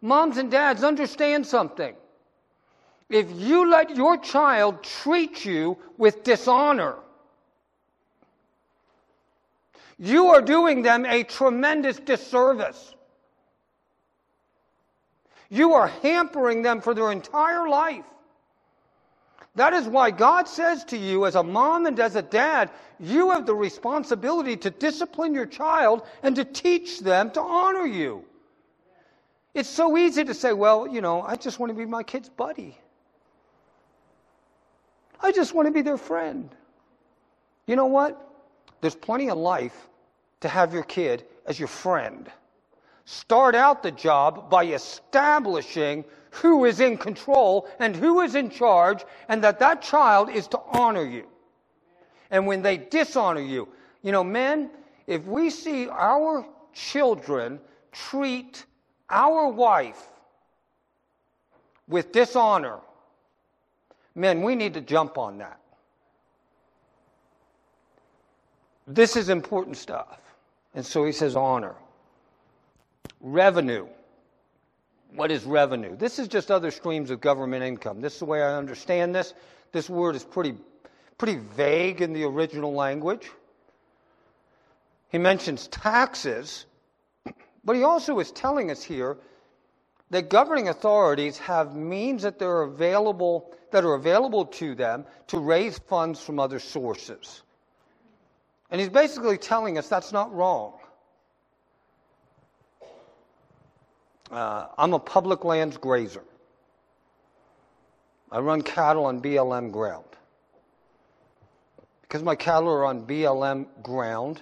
Moms 0.00 0.38
and 0.38 0.50
dads, 0.50 0.84
understand 0.84 1.46
something. 1.46 1.94
If 3.10 3.30
you 3.32 3.70
let 3.70 3.94
your 3.94 4.16
child 4.16 4.82
treat 4.82 5.44
you 5.44 5.76
with 5.98 6.24
dishonor, 6.24 6.96
you 9.98 10.28
are 10.28 10.40
doing 10.40 10.80
them 10.80 11.04
a 11.04 11.24
tremendous 11.24 11.98
disservice. 11.98 12.94
You 15.50 15.74
are 15.74 15.88
hampering 15.88 16.62
them 16.62 16.80
for 16.80 16.94
their 16.94 17.10
entire 17.12 17.68
life. 17.68 18.04
That 19.56 19.72
is 19.72 19.88
why 19.88 20.12
God 20.12 20.46
says 20.48 20.84
to 20.86 20.96
you, 20.96 21.26
as 21.26 21.34
a 21.34 21.42
mom 21.42 21.86
and 21.86 21.98
as 21.98 22.14
a 22.14 22.22
dad, 22.22 22.70
you 23.00 23.30
have 23.30 23.46
the 23.46 23.54
responsibility 23.54 24.56
to 24.58 24.70
discipline 24.70 25.34
your 25.34 25.46
child 25.46 26.06
and 26.22 26.36
to 26.36 26.44
teach 26.44 27.00
them 27.00 27.32
to 27.32 27.40
honor 27.40 27.84
you. 27.84 28.24
It's 29.52 29.68
so 29.68 29.98
easy 29.98 30.24
to 30.24 30.34
say, 30.34 30.52
well, 30.52 30.86
you 30.86 31.00
know, 31.00 31.22
I 31.22 31.34
just 31.34 31.58
want 31.58 31.70
to 31.70 31.76
be 31.76 31.84
my 31.84 32.04
kid's 32.04 32.28
buddy. 32.28 32.78
I 35.20 35.32
just 35.32 35.52
want 35.52 35.66
to 35.66 35.72
be 35.72 35.82
their 35.82 35.98
friend. 35.98 36.48
You 37.66 37.74
know 37.74 37.86
what? 37.86 38.28
There's 38.80 38.94
plenty 38.94 39.30
of 39.30 39.38
life 39.38 39.88
to 40.40 40.48
have 40.48 40.72
your 40.72 40.84
kid 40.84 41.24
as 41.46 41.58
your 41.58 41.68
friend. 41.68 42.30
Start 43.10 43.56
out 43.56 43.82
the 43.82 43.90
job 43.90 44.48
by 44.48 44.66
establishing 44.66 46.04
who 46.30 46.64
is 46.64 46.78
in 46.78 46.96
control 46.96 47.68
and 47.80 47.96
who 47.96 48.20
is 48.20 48.36
in 48.36 48.50
charge, 48.50 49.04
and 49.28 49.42
that 49.42 49.58
that 49.58 49.82
child 49.82 50.30
is 50.30 50.46
to 50.46 50.60
honor 50.70 51.04
you. 51.04 51.26
And 52.30 52.46
when 52.46 52.62
they 52.62 52.76
dishonor 52.76 53.40
you, 53.40 53.66
you 54.02 54.12
know, 54.12 54.22
men, 54.22 54.70
if 55.08 55.24
we 55.24 55.50
see 55.50 55.88
our 55.88 56.46
children 56.72 57.58
treat 57.90 58.64
our 59.08 59.48
wife 59.48 60.06
with 61.88 62.12
dishonor, 62.12 62.78
men, 64.14 64.40
we 64.40 64.54
need 64.54 64.74
to 64.74 64.80
jump 64.80 65.18
on 65.18 65.38
that. 65.38 65.58
This 68.86 69.16
is 69.16 69.30
important 69.30 69.76
stuff. 69.76 70.20
And 70.76 70.86
so 70.86 71.04
he 71.04 71.10
says 71.10 71.34
honor. 71.34 71.74
Revenue. 73.20 73.86
What 75.14 75.30
is 75.30 75.44
revenue? 75.44 75.96
This 75.96 76.18
is 76.18 76.28
just 76.28 76.50
other 76.50 76.70
streams 76.70 77.10
of 77.10 77.20
government 77.20 77.64
income. 77.64 78.00
This 78.00 78.14
is 78.14 78.18
the 78.20 78.24
way 78.26 78.42
I 78.42 78.56
understand 78.56 79.14
this. 79.14 79.34
This 79.72 79.90
word 79.90 80.14
is 80.16 80.24
pretty, 80.24 80.54
pretty 81.18 81.38
vague 81.56 82.00
in 82.00 82.12
the 82.12 82.24
original 82.24 82.72
language. 82.72 83.28
He 85.08 85.18
mentions 85.18 85.66
taxes, 85.68 86.66
but 87.64 87.74
he 87.74 87.82
also 87.82 88.18
is 88.20 88.30
telling 88.30 88.70
us 88.70 88.82
here 88.82 89.16
that 90.10 90.30
governing 90.30 90.68
authorities 90.68 91.38
have 91.38 91.74
means 91.74 92.22
that 92.22 92.38
they're 92.38 92.62
available 92.62 93.52
that 93.70 93.84
are 93.84 93.94
available 93.94 94.46
to 94.46 94.74
them 94.74 95.04
to 95.28 95.38
raise 95.38 95.78
funds 95.78 96.20
from 96.20 96.40
other 96.40 96.58
sources. 96.58 97.42
And 98.70 98.80
he's 98.80 98.90
basically 98.90 99.38
telling 99.38 99.78
us 99.78 99.88
that's 99.88 100.12
not 100.12 100.34
wrong. 100.34 100.79
Uh, 104.30 104.68
I'm 104.78 104.92
a 104.92 104.98
public 104.98 105.44
lands 105.44 105.76
grazer. 105.76 106.24
I 108.30 108.38
run 108.38 108.62
cattle 108.62 109.06
on 109.06 109.20
BLM 109.20 109.72
ground. 109.72 110.04
Because 112.02 112.22
my 112.22 112.36
cattle 112.36 112.68
are 112.68 112.84
on 112.84 113.06
BLM 113.06 113.66
ground, 113.82 114.40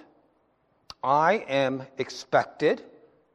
I 1.03 1.45
am 1.47 1.83
expected 1.97 2.83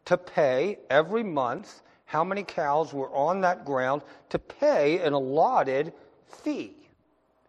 to 0.04 0.16
pay 0.16 0.78
every 0.90 1.24
month 1.24 1.82
how 2.04 2.22
many 2.22 2.44
cows 2.44 2.92
were 2.92 3.10
on 3.10 3.40
that 3.40 3.64
ground 3.64 4.02
to 4.28 4.38
pay 4.38 4.98
an 4.98 5.12
allotted 5.12 5.92
fee. 6.28 6.74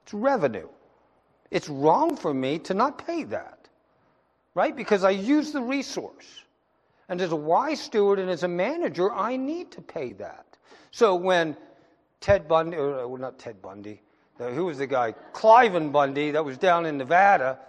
It's 0.03 0.13
revenue. 0.13 0.69
It's 1.51 1.69
wrong 1.69 2.15
for 2.15 2.33
me 2.33 2.59
to 2.59 2.73
not 2.73 3.05
pay 3.05 3.23
that, 3.25 3.67
right? 4.55 4.75
Because 4.75 5.03
I 5.03 5.11
use 5.11 5.51
the 5.51 5.61
resource. 5.61 6.44
And 7.09 7.21
as 7.21 7.31
a 7.31 7.35
wise 7.35 7.79
steward 7.79 8.19
and 8.19 8.29
as 8.29 8.43
a 8.43 8.47
manager, 8.47 9.11
I 9.11 9.37
need 9.37 9.71
to 9.71 9.81
pay 9.81 10.13
that. 10.13 10.45
So 10.91 11.15
when 11.15 11.55
Ted 12.19 12.47
Bundy, 12.47 12.77
or 12.77 12.99
uh, 12.99 13.17
not 13.17 13.37
Ted 13.37 13.61
Bundy, 13.61 14.01
who 14.37 14.65
was 14.65 14.77
the 14.77 14.87
guy? 14.87 15.13
Cliven 15.33 15.91
Bundy, 15.91 16.31
that 16.31 16.43
was 16.43 16.57
down 16.57 16.85
in 16.85 16.97
Nevada, 16.97 17.59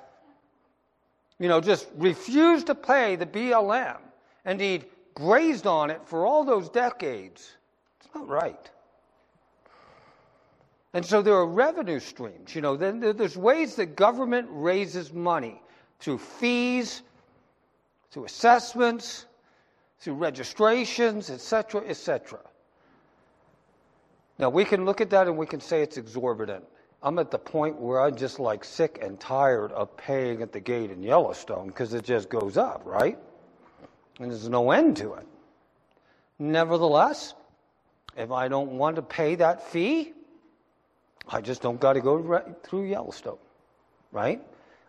you 1.39 1.49
know, 1.49 1.61
just 1.61 1.87
refused 1.97 2.67
to 2.69 2.75
pay 2.75 3.17
the 3.17 3.27
BLM. 3.27 3.99
And 4.45 4.61
he'd 4.61 4.87
grazed 5.15 5.67
on 5.67 5.91
it 5.91 6.01
for 6.05 6.25
all 6.25 6.45
those 6.45 6.69
decades. 6.69 7.57
It's 8.01 8.15
not 8.15 8.29
right. 8.29 8.71
And 10.95 11.05
so 11.05 11.21
there 11.21 11.35
are 11.35 11.47
revenue 11.47 12.01
streams. 12.01 12.55
You 12.55 12.63
know, 12.63 12.77
there's 12.77 13.37
ways 13.37 13.75
that 13.77 13.97
government 13.97 14.49
raises 14.51 15.13
money 15.13 15.61
through 15.99 16.19
fees, 16.19 17.03
through 18.17 18.25
assessments, 18.25 19.27
through 19.99 20.15
registrations, 20.15 21.29
etc., 21.29 21.83
etc. 21.87 22.39
Now, 24.39 24.49
we 24.49 24.65
can 24.65 24.87
look 24.87 25.03
at 25.03 25.11
that 25.11 25.27
and 25.27 25.37
we 25.37 25.45
can 25.45 25.61
say 25.61 25.83
it's 25.83 25.99
exorbitant. 25.99 26.65
I'm 27.03 27.19
at 27.19 27.31
the 27.31 27.39
point 27.39 27.79
where 27.79 28.01
I'm 28.01 28.17
just 28.17 28.41
like 28.41 28.65
sick 28.65 29.01
and 29.03 29.21
tired 29.21 29.71
of 29.73 29.95
paying 29.99 30.41
at 30.41 30.51
the 30.51 30.61
gate 30.61 30.91
in 30.91 31.03
Yellowstone 31.03 31.67
because 31.67 31.93
it 31.93 32.05
just 32.07 32.31
goes 32.31 32.57
up, 32.57 32.81
right? 32.87 33.19
And 34.19 34.31
there's 34.31 34.49
no 34.49 34.71
end 34.71 34.97
to 34.97 35.13
it. 35.13 35.27
Nevertheless, 36.39 37.35
if 38.17 38.31
I 38.31 38.49
don't 38.49 38.79
want 38.79 38.97
to 38.97 39.03
pay 39.03 39.35
that 39.35 39.63
fee, 39.63 40.15
I 41.29 41.43
just 41.43 41.61
don't 41.61 41.79
got 41.79 41.93
to 41.93 42.01
go 42.01 42.43
through 42.63 42.87
Yellowstone, 42.87 43.37
right? 44.11 44.41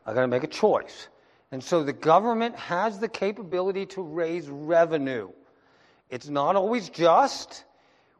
I 0.06 0.14
got 0.14 0.22
to 0.22 0.30
make 0.30 0.46
a 0.46 0.48
choice. 0.48 1.10
And 1.52 1.64
so 1.64 1.84
the 1.84 1.94
government 1.94 2.56
has 2.56 3.00
the 3.00 3.08
capability 3.08 3.86
to 3.88 4.02
raise 4.02 4.50
revenue. 4.50 5.30
It's 6.10 6.28
not 6.28 6.56
always 6.56 6.90
just. 6.90 7.64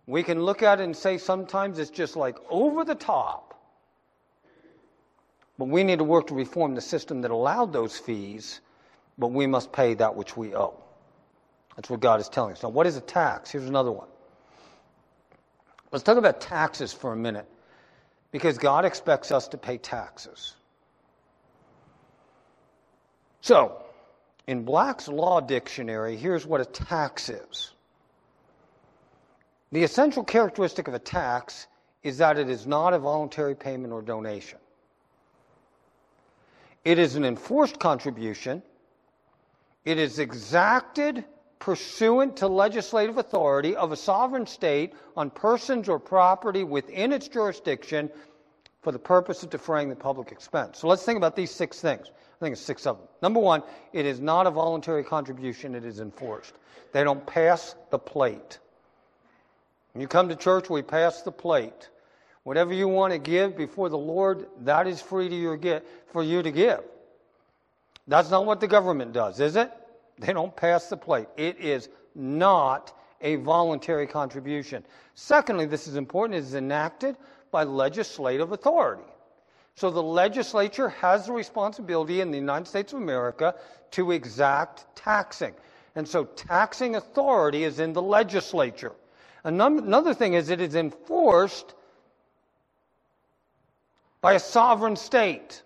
We 0.06 0.24
can 0.24 0.42
look 0.42 0.64
at 0.64 0.80
it 0.80 0.84
and 0.84 0.96
say 0.96 1.18
sometimes 1.18 1.80
it's 1.80 1.90
just 1.90 2.16
like 2.16 2.38
over 2.50 2.86
the 2.86 2.96
top. 2.96 3.44
But 5.58 5.70
we 5.70 5.84
need 5.84 6.00
to 6.00 6.06
work 6.06 6.28
to 6.28 6.36
reform 6.36 6.76
the 6.76 6.82
system 6.82 7.22
that 7.22 7.32
allowed 7.32 7.74
those 7.74 7.98
fees, 7.98 8.62
but 9.18 9.30
we 9.30 9.48
must 9.48 9.72
pay 9.74 9.96
that 9.96 10.16
which 10.16 10.38
we 10.38 10.56
owe. 10.56 10.82
That's 11.76 11.90
what 11.90 12.00
God 12.00 12.20
is 12.20 12.30
telling 12.30 12.54
us. 12.54 12.64
Now, 12.64 12.70
what 12.70 12.88
is 12.88 12.96
a 12.96 13.02
tax? 13.02 13.52
Here's 13.52 13.68
another 13.68 13.92
one. 13.92 14.08
Let's 15.92 16.04
talk 16.04 16.18
about 16.18 16.42
taxes 16.42 16.94
for 16.94 17.14
a 17.14 17.16
minute, 17.16 17.48
because 18.32 18.58
God 18.58 18.86
expects 18.86 19.32
us 19.32 19.48
to 19.48 19.58
pay 19.58 19.78
taxes. 19.78 20.57
So, 23.48 23.82
In 24.48 24.66
Black's 24.66 25.08
Law 25.08 25.40
Dictionary, 25.40 26.18
here's 26.18 26.46
what 26.46 26.60
a 26.60 26.66
tax 26.66 27.30
is. 27.30 27.72
The 29.72 29.86
essential 29.86 30.26
characteristic 30.26 30.90
of 30.90 30.94
a 30.94 31.00
tax 31.00 31.68
is 32.04 32.18
that 32.18 32.38
it 32.38 32.50
is 32.50 32.68
not 32.68 32.94
a 32.94 33.00
voluntary 33.00 33.56
payment 33.56 33.94
or 33.94 34.02
donation. 34.02 34.60
It 36.84 37.00
is 37.00 37.16
an 37.16 37.24
enforced 37.24 37.80
contribution. 37.80 38.62
It 39.86 39.98
is 39.98 40.20
exacted 40.20 41.24
pursuant 41.60 42.36
to 42.38 42.50
legislative 42.50 43.18
authority 43.18 43.78
of 43.78 43.94
a 43.94 43.96
sovereign 43.96 44.46
state 44.46 44.94
on 45.16 45.30
persons 45.30 45.88
or 45.88 46.00
property 46.00 46.66
within 46.66 47.14
its 47.14 47.30
jurisdiction 47.30 48.10
for 48.82 48.92
the 48.92 49.00
purpose 49.00 49.42
of 49.42 49.50
defraying 49.50 49.88
the 49.88 49.96
public 49.96 50.34
expense. 50.34 50.80
So 50.80 50.90
let's 50.90 51.06
think 51.06 51.16
about 51.16 51.38
these 51.38 51.52
six 51.52 51.80
things. 51.80 52.12
I 52.38 52.46
think 52.46 52.54
it's 52.54 52.62
six 52.62 52.86
of 52.86 52.98
them. 52.98 53.08
Number 53.22 53.40
one, 53.40 53.64
it 53.94 54.06
is 54.06 54.20
not 54.20 54.46
a 54.46 54.52
voluntary 54.52 55.04
contribution, 55.04 55.74
it 55.74 55.84
is 55.84 56.00
enforced. 56.00 56.54
They 56.92 57.04
don't 57.04 57.26
pass 57.26 57.76
the 57.90 57.98
plate. 57.98 58.60
When 59.94 60.02
you 60.02 60.08
come 60.08 60.30
to 60.30 60.36
church, 60.36 60.70
we 60.70 60.84
pass 60.84 61.24
the 61.24 61.32
plate. 61.32 61.90
Whatever 62.44 62.74
you 62.74 62.88
want 62.88 63.12
to 63.14 63.20
give 63.20 63.58
before 63.58 63.90
the 63.90 63.98
Lord, 63.98 64.48
that 64.62 64.88
is 64.88 65.02
free 65.02 65.28
to 65.28 65.36
your 65.36 65.58
get, 65.58 65.86
for 66.12 66.22
you 66.24 66.44
to 66.44 66.52
give. 66.52 66.82
That's 68.08 68.30
not 68.30 68.46
what 68.46 68.60
the 68.60 68.68
government 68.68 69.14
does, 69.14 69.40
is 69.40 69.56
it? 69.56 69.72
They 70.20 70.32
don't 70.32 70.56
pass 70.56 70.88
the 70.88 70.98
plate. 70.98 71.28
It 71.36 71.60
is 71.60 71.90
not 72.14 72.94
a 73.22 73.36
voluntary 73.38 74.06
contribution. 74.06 74.86
Secondly, 75.16 75.66
this 75.66 75.88
is 75.88 75.96
important, 75.96 76.36
it 76.36 76.44
is 76.44 76.54
enacted 76.54 77.18
by 77.52 77.64
legislative 77.64 78.52
authority. 78.52 79.04
So 79.78 79.92
the 79.92 80.02
legislature 80.02 80.90
has 80.90 81.28
the 81.28 81.34
responsibility 81.34 82.20
in 82.22 82.32
the 82.32 82.38
United 82.38 82.68
States 82.68 82.94
of 82.94 83.00
America 83.00 83.54
to 83.92 84.10
exact 84.12 84.88
taxing. 84.96 85.54
And 85.96 86.08
so 86.08 86.26
taxing 86.26 86.96
authority 86.96 87.64
is 87.64 87.80
in 87.80 87.94
the 87.94 88.02
legislature. 88.02 88.94
Another 89.44 90.16
thing 90.16 90.34
is 90.34 90.50
it 90.50 90.62
is 90.62 90.74
enforced 90.74 91.76
by 94.20 94.34
a 94.34 94.40
sovereign 94.40 94.96
state. 94.96 95.62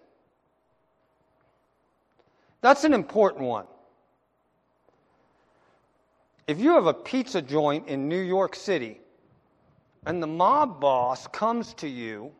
That's 2.60 2.84
an 2.84 2.94
important 2.94 3.46
one. 3.46 3.66
If 6.48 6.60
you 6.60 6.72
have 6.72 6.86
a 6.86 6.94
pizza 6.94 7.42
joint 7.42 7.88
in 7.88 8.10
New 8.10 8.20
York 8.20 8.58
City 8.58 9.00
and 10.06 10.22
the 10.22 10.28
mob 10.28 10.82
boss 10.82 11.28
comes 11.28 11.74
to 11.76 11.88
you 11.88 12.34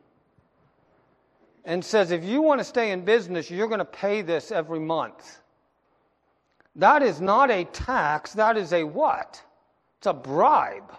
and 1.64 1.84
says, 1.84 2.10
if 2.10 2.24
you 2.24 2.42
want 2.42 2.60
to 2.60 2.64
stay 2.64 2.90
in 2.90 3.04
business, 3.04 3.50
you're 3.50 3.68
going 3.68 3.78
to 3.78 3.84
pay 3.84 4.22
this 4.22 4.50
every 4.50 4.80
month. 4.80 5.40
That 6.76 7.02
is 7.02 7.20
not 7.20 7.50
a 7.50 7.64
tax, 7.64 8.32
that 8.32 8.56
is 8.56 8.72
a 8.72 8.82
what? 8.82 9.42
It's 9.98 10.06
a 10.06 10.12
bribe. 10.12 10.92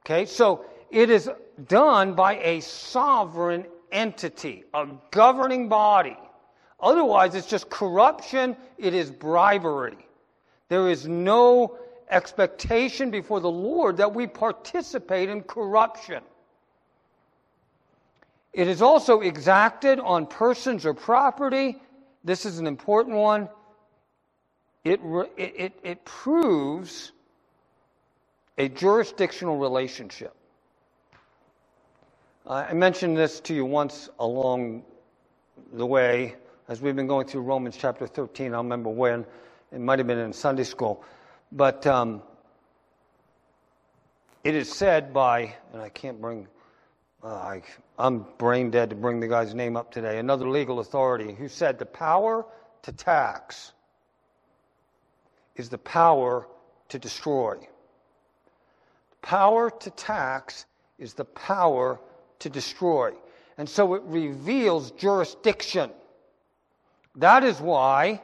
Okay, 0.00 0.26
so 0.26 0.64
it 0.90 1.10
is 1.10 1.30
done 1.66 2.14
by 2.14 2.38
a 2.38 2.60
sovereign 2.60 3.66
entity, 3.90 4.64
a 4.74 4.86
governing 5.10 5.68
body. 5.68 6.16
Otherwise, 6.80 7.34
it's 7.34 7.48
just 7.48 7.68
corruption, 7.70 8.56
it 8.76 8.94
is 8.94 9.10
bribery. 9.10 9.98
There 10.68 10.88
is 10.88 11.08
no 11.08 11.78
expectation 12.10 13.10
before 13.10 13.40
the 13.40 13.50
Lord 13.50 13.96
that 13.96 14.14
we 14.14 14.26
participate 14.26 15.28
in 15.28 15.42
corruption. 15.42 16.22
It 18.58 18.66
is 18.66 18.82
also 18.82 19.20
exacted 19.20 20.00
on 20.00 20.26
persons 20.26 20.84
or 20.84 20.92
property. 20.92 21.80
This 22.24 22.44
is 22.44 22.58
an 22.58 22.66
important 22.66 23.14
one. 23.14 23.48
It, 24.82 24.98
it, 25.36 25.78
it 25.84 26.04
proves 26.04 27.12
a 28.58 28.68
jurisdictional 28.68 29.58
relationship. 29.58 30.34
I 32.48 32.72
mentioned 32.72 33.16
this 33.16 33.38
to 33.42 33.54
you 33.54 33.64
once 33.64 34.08
along 34.18 34.82
the 35.74 35.86
way 35.86 36.34
as 36.66 36.80
we've 36.80 36.96
been 36.96 37.06
going 37.06 37.28
through 37.28 37.42
Romans 37.42 37.76
chapter 37.76 38.08
13. 38.08 38.46
I 38.46 38.56
don't 38.56 38.64
remember 38.64 38.90
when. 38.90 39.24
It 39.70 39.80
might 39.80 40.00
have 40.00 40.08
been 40.08 40.18
in 40.18 40.32
Sunday 40.32 40.64
school. 40.64 41.04
But 41.52 41.86
um, 41.86 42.22
it 44.42 44.56
is 44.56 44.68
said 44.68 45.14
by, 45.14 45.54
and 45.72 45.80
I 45.80 45.90
can't 45.90 46.20
bring, 46.20 46.48
uh, 47.22 47.28
I, 47.28 47.62
I'm 47.98 48.24
brain 48.38 48.70
dead 48.70 48.90
to 48.90 48.96
bring 48.96 49.18
the 49.18 49.26
guy's 49.26 49.54
name 49.54 49.76
up 49.76 49.90
today, 49.90 50.18
another 50.18 50.48
legal 50.48 50.78
authority 50.78 51.34
who 51.34 51.48
said 51.48 51.78
the 51.78 51.86
power 51.86 52.46
to 52.82 52.92
tax 52.92 53.72
is 55.56 55.68
the 55.68 55.78
power 55.78 56.46
to 56.90 56.98
destroy. 56.98 57.56
The 57.56 59.16
power 59.26 59.70
to 59.70 59.90
tax 59.90 60.66
is 60.98 61.14
the 61.14 61.24
power 61.24 61.98
to 62.38 62.48
destroy. 62.48 63.12
And 63.56 63.68
so 63.68 63.94
it 63.94 64.02
reveals 64.04 64.92
jurisdiction. 64.92 65.90
That 67.16 67.42
is 67.42 67.60
why 67.60 68.22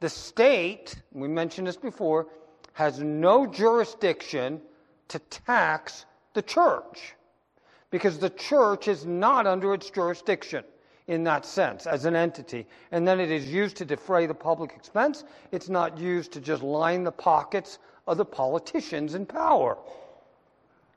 the 0.00 0.10
state, 0.10 0.94
we 1.12 1.26
mentioned 1.26 1.66
this 1.66 1.78
before, 1.78 2.26
has 2.74 2.98
no 3.00 3.46
jurisdiction 3.46 4.60
to 5.08 5.18
tax 5.18 6.04
the 6.34 6.42
church 6.42 7.14
because 7.90 8.18
the 8.18 8.30
church 8.30 8.88
is 8.88 9.04
not 9.04 9.46
under 9.46 9.74
its 9.74 9.90
jurisdiction 9.90 10.64
in 11.08 11.24
that 11.24 11.44
sense 11.44 11.86
as 11.86 12.04
an 12.04 12.14
entity. 12.14 12.66
And 12.92 13.06
then 13.06 13.18
it 13.18 13.30
is 13.30 13.52
used 13.52 13.76
to 13.78 13.84
defray 13.84 14.26
the 14.26 14.34
public 14.34 14.72
expense. 14.76 15.24
It's 15.50 15.68
not 15.68 15.98
used 15.98 16.32
to 16.32 16.40
just 16.40 16.62
line 16.62 17.02
the 17.02 17.12
pockets 17.12 17.78
of 18.06 18.16
the 18.16 18.24
politicians 18.24 19.14
in 19.14 19.26
power. 19.26 19.76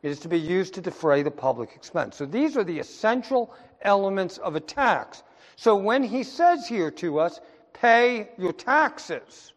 It 0.04 0.12
is 0.12 0.20
to 0.20 0.28
be 0.28 0.40
used 0.40 0.74
to 0.76 0.82
defray 0.82 1.24
the 1.24 1.32
public 1.32 1.72
expense. 1.76 2.18
So 2.18 2.26
these 2.26 2.58
are 2.58 2.64
the 2.64 2.78
essential 2.78 3.54
elements 3.82 4.38
of 4.38 4.56
a 4.56 4.60
tax. 4.60 5.24
So 5.56 5.76
when 5.76 6.04
he 6.04 6.24
says 6.24 6.68
here 6.68 6.92
to 6.92 7.20
us, 7.20 7.40
pay 7.74 8.30
your 8.38 8.54
taxes. 8.54 9.54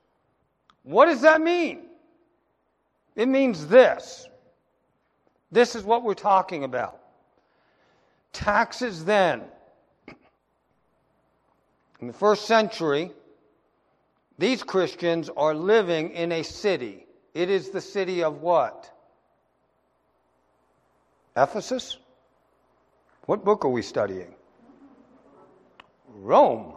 What 0.84 1.06
does 1.06 1.20
that 1.22 1.40
mean? 1.40 1.82
It 3.16 3.28
means 3.28 3.66
this. 3.66 4.28
This 5.50 5.74
is 5.74 5.84
what 5.84 6.02
we're 6.02 6.14
talking 6.14 6.64
about. 6.64 7.00
Taxes 8.36 9.06
then. 9.06 9.42
In 12.02 12.06
the 12.06 12.12
first 12.12 12.44
century, 12.44 13.10
these 14.36 14.62
Christians 14.62 15.30
are 15.34 15.54
living 15.54 16.10
in 16.10 16.32
a 16.32 16.42
city. 16.42 17.06
It 17.32 17.48
is 17.48 17.70
the 17.70 17.80
city 17.80 18.22
of 18.22 18.42
what? 18.42 18.90
Ephesus? 21.34 21.96
What 23.24 23.42
book 23.42 23.64
are 23.64 23.70
we 23.70 23.80
studying? 23.80 24.34
Rome. 26.08 26.74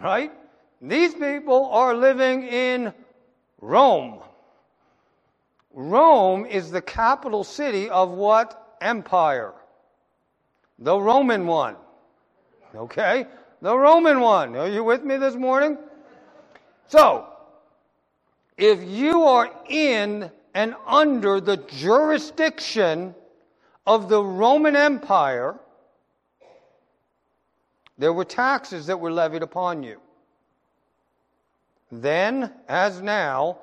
Right? 0.00 0.32
These 0.82 1.14
people 1.14 1.66
are 1.66 1.94
living 1.94 2.42
in 2.42 2.92
Rome. 3.60 4.18
Rome 5.72 6.46
is 6.46 6.72
the 6.72 6.82
capital 6.82 7.44
city 7.44 7.88
of 7.88 8.10
what 8.10 8.76
empire? 8.80 9.54
The 10.78 10.98
Roman 10.98 11.46
one. 11.46 11.76
Okay? 12.74 13.26
The 13.62 13.76
Roman 13.76 14.20
one. 14.20 14.56
Are 14.56 14.68
you 14.68 14.84
with 14.84 15.02
me 15.02 15.16
this 15.16 15.34
morning? 15.34 15.78
So, 16.86 17.26
if 18.56 18.82
you 18.82 19.22
are 19.24 19.50
in 19.68 20.30
and 20.54 20.74
under 20.86 21.40
the 21.40 21.56
jurisdiction 21.56 23.14
of 23.86 24.08
the 24.08 24.22
Roman 24.22 24.76
Empire, 24.76 25.58
there 27.98 28.12
were 28.12 28.24
taxes 28.24 28.86
that 28.86 29.00
were 29.00 29.10
levied 29.10 29.42
upon 29.42 29.82
you. 29.82 30.00
Then, 31.90 32.52
as 32.68 33.00
now, 33.00 33.58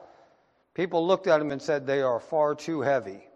people 0.73 1.05
looked 1.05 1.27
at 1.27 1.37
them 1.37 1.51
and 1.51 1.61
said 1.61 1.85
they 1.85 2.01
are 2.01 2.19
far 2.19 2.55
too 2.55 2.81
heavy. 2.81 3.27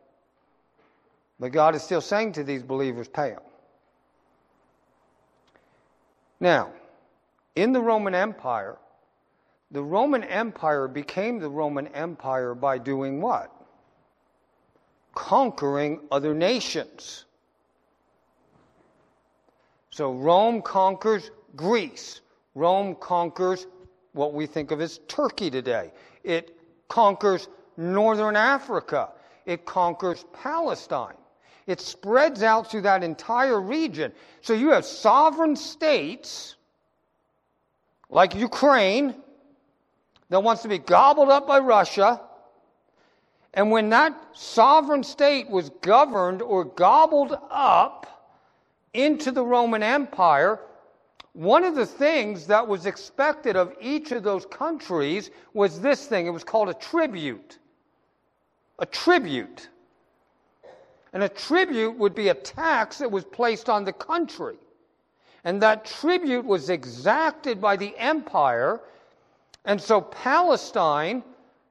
But 1.39 1.51
God 1.51 1.76
is 1.76 1.84
still 1.84 2.01
saying 2.01 2.34
to 2.34 2.43
these 2.43 2.64
believers, 2.64 3.08
pay 3.08 3.32
them. 3.32 3.41
Now, 6.40 6.72
in 7.56 7.74
the 7.74 7.82
Roman 7.82 8.16
Empire, 8.16 8.78
the 9.72 9.84
Roman 9.84 10.24
Empire 10.24 10.88
became 10.88 11.40
the 11.40 11.50
Roman 11.50 11.88
Empire 11.88 12.56
by 12.56 12.78
doing 12.78 13.22
what? 13.22 13.52
Conquering 15.14 16.00
other 16.12 16.34
nations. 16.34 17.26
So 19.92 20.14
Rome 20.14 20.62
conquers 20.62 21.32
Greece. 21.56 22.22
Rome 22.56 22.96
conquers 22.96 23.68
what 24.14 24.34
we 24.34 24.46
think 24.46 24.72
of 24.72 24.82
as 24.82 25.00
Turkey 25.08 25.52
today. 25.52 25.92
It 26.24 26.58
conquers 26.88 27.48
northern 27.78 28.36
Africa. 28.36 29.10
It 29.46 29.66
conquers 29.66 30.26
Palestine. 30.34 31.18
It 31.70 31.80
spreads 31.80 32.41
out 32.41 32.72
through 32.72 32.82
that 32.82 33.03
entire 33.03 33.61
region. 33.61 34.11
So 34.41 34.53
you 34.53 34.72
have 34.72 34.84
sovereign 34.86 35.55
states 35.55 36.55
like 38.09 38.34
Ukraine 38.34 39.13
that 40.30 40.41
wants 40.41 40.63
to 40.63 40.67
be 40.67 40.80
gobbled 40.80 41.30
up 41.30 41.45
by 41.45 41.59
Russia. 41.59 42.22
And 43.53 43.70
when 43.70 43.89
that 43.89 44.20
sovereign 44.34 45.03
state 45.03 45.47
was 45.47 45.70
governed 45.82 46.41
or 46.41 46.65
gobbled 46.65 47.38
up 47.51 48.32
into 48.95 49.30
the 49.32 49.43
Roman 49.43 49.84
Empire, 49.84 50.59
one 51.34 51.63
of 51.63 51.76
the 51.76 51.86
things 51.86 52.47
that 52.47 52.67
was 52.67 52.88
expected 52.88 53.55
of 53.55 53.76
each 53.80 54.11
of 54.11 54.24
those 54.24 54.47
countries 54.47 55.30
was 55.53 55.80
this 55.80 56.07
thing. 56.07 56.26
It 56.26 56.32
was 56.32 56.43
called 56.43 56.70
a 56.70 56.74
tribute. 56.74 57.59
A 58.80 58.88
tribute. 58.88 59.70
And 61.14 61.24
a 61.24 61.30
tribute 61.30 61.97
would 61.97 62.14
be 62.14 62.30
a 62.30 62.34
tax 62.34 62.99
that 62.99 63.12
was 63.12 63.26
placed 63.26 63.70
on 63.70 63.84
the 63.84 63.93
country. 63.93 64.57
And 65.43 65.62
that 65.62 65.86
tribute 65.86 66.45
was 66.45 66.70
exacted 66.70 67.62
by 67.62 67.76
the 67.76 67.97
empire. 67.97 68.82
And 69.66 69.82
so 69.82 70.01
Palestine, 70.01 71.24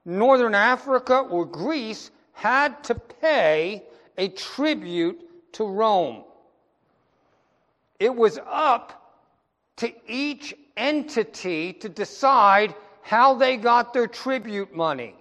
Northern 0.04 0.54
Africa, 0.54 1.18
or 1.18 1.44
Greece 1.44 2.10
had 2.32 2.82
to 2.84 2.94
pay 2.94 3.84
a 4.16 4.28
tribute 4.28 5.52
to 5.52 5.64
Rome. 5.64 6.24
It 8.00 8.14
was 8.14 8.38
up 8.46 9.16
to 9.76 9.92
each 10.06 10.54
entity 10.76 11.72
to 11.74 11.88
decide 11.88 12.74
how 13.02 13.34
they 13.34 13.56
got 13.56 13.92
their 13.92 14.06
tribute 14.06 14.74
money. 14.74 15.14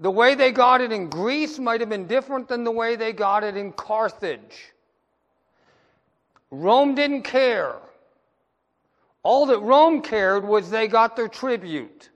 The 0.00 0.10
way 0.10 0.34
they 0.34 0.50
got 0.50 0.80
it 0.80 0.92
in 0.92 1.10
Greece 1.10 1.58
might 1.58 1.80
have 1.80 1.90
been 1.90 2.06
different 2.06 2.48
than 2.48 2.64
the 2.64 2.70
way 2.70 2.96
they 2.96 3.12
got 3.12 3.44
it 3.44 3.54
in 3.54 3.70
Carthage. 3.72 4.72
Rome 6.50 6.94
didn't 6.94 7.22
care. 7.22 7.76
All 9.22 9.44
that 9.46 9.58
Rome 9.58 10.00
cared 10.00 10.42
was 10.42 10.70
they 10.70 10.88
got 10.88 11.16
their 11.16 11.28
tribute. 11.28 12.08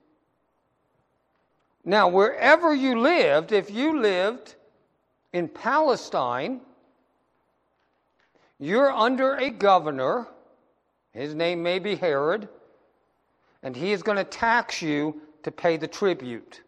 Now, 1.85 2.09
wherever 2.09 2.75
you 2.75 2.99
lived, 2.99 3.53
if 3.53 3.71
you 3.71 4.01
lived 4.01 4.55
in 5.35 5.47
Palestine, 5.47 6.63
you're 8.59 8.91
under 8.91 9.35
a 9.37 9.51
governor. 9.51 10.27
His 11.13 11.35
name 11.35 11.63
may 11.63 11.79
be 11.79 11.97
Herod. 11.97 12.49
And 13.63 13.77
he 13.77 13.93
is 13.93 14.03
going 14.03 14.17
to 14.17 14.25
tax 14.25 14.81
you 14.81 15.21
to 15.43 15.51
pay 15.51 15.77
the 15.77 15.87
tribute. 15.87 16.63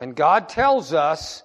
And 0.00 0.14
God 0.14 0.48
tells 0.48 0.92
us, 0.92 1.42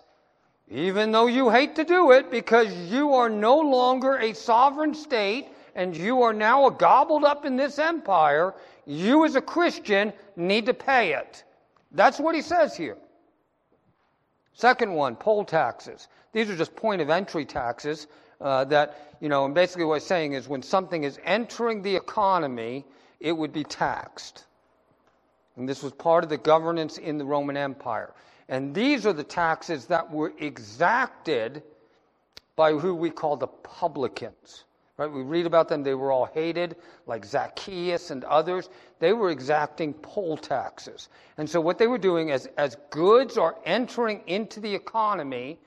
even 0.69 1.11
though 1.11 1.27
you 1.27 1.49
hate 1.49 1.75
to 1.75 1.83
do 1.83 2.11
it 2.11 2.31
because 2.31 2.73
you 2.91 3.13
are 3.13 3.29
no 3.29 3.57
longer 3.59 4.17
a 4.17 4.33
sovereign 4.33 4.93
state 4.93 5.47
and 5.75 5.95
you 5.95 6.21
are 6.21 6.33
now 6.33 6.69
gobbled 6.69 7.23
up 7.23 7.45
in 7.45 7.55
this 7.55 7.79
empire, 7.79 8.53
you 8.85 9.25
as 9.25 9.35
a 9.35 9.41
Christian 9.41 10.13
need 10.35 10.67
to 10.67 10.73
pay 10.73 11.13
it. 11.13 11.43
That's 11.91 12.19
what 12.19 12.35
he 12.35 12.41
says 12.41 12.75
here. 12.75 12.97
Second 14.53 14.93
one, 14.93 15.15
poll 15.15 15.45
taxes. 15.45 16.07
These 16.31 16.49
are 16.49 16.55
just 16.55 16.75
point 16.75 17.01
of 17.01 17.09
entry 17.09 17.45
taxes 17.45 18.07
uh, 18.39 18.65
that, 18.65 19.15
you 19.19 19.29
know, 19.29 19.45
and 19.45 19.53
basically 19.53 19.85
what 19.85 19.95
I'm 19.95 20.01
saying 20.01 20.33
is 20.33 20.47
when 20.47 20.61
something 20.61 21.03
is 21.03 21.19
entering 21.23 21.81
the 21.81 21.95
economy, 21.95 22.85
it 23.19 23.31
would 23.31 23.53
be 23.53 23.63
taxed. 23.63 24.45
And 25.55 25.67
this 25.67 25.83
was 25.83 25.91
part 25.93 26.23
of 26.23 26.29
the 26.29 26.37
governance 26.37 26.97
in 26.97 27.17
the 27.17 27.25
Roman 27.25 27.57
Empire. 27.57 28.13
And 28.53 28.75
these 28.75 29.07
are 29.07 29.13
the 29.13 29.23
taxes 29.23 29.87
that 29.87 30.11
were 30.11 30.31
exacted 30.37 31.63
by 32.55 32.73
who 32.73 32.93
we 32.93 33.09
call 33.09 33.35
the 33.35 33.47
publicans. 33.47 34.65
Right? 34.95 35.11
We 35.11 35.23
read 35.23 35.47
about 35.47 35.69
them, 35.69 35.81
they 35.81 35.95
were 35.95 36.11
all 36.11 36.25
hated, 36.25 36.75
like 37.07 37.25
Zacchaeus 37.25 38.11
and 38.11 38.23
others. 38.25 38.69
They 38.99 39.11
were 39.11 39.31
exacting 39.31 39.95
poll 39.95 40.37
taxes. 40.37 41.09
And 41.39 41.49
so 41.49 41.59
what 41.59 41.79
they 41.79 41.87
were 41.87 41.97
doing 41.97 42.29
is 42.29 42.47
as 42.55 42.77
goods 42.91 43.39
are 43.39 43.57
entering 43.65 44.21
into 44.27 44.59
the 44.59 44.75
economy, 44.75 45.57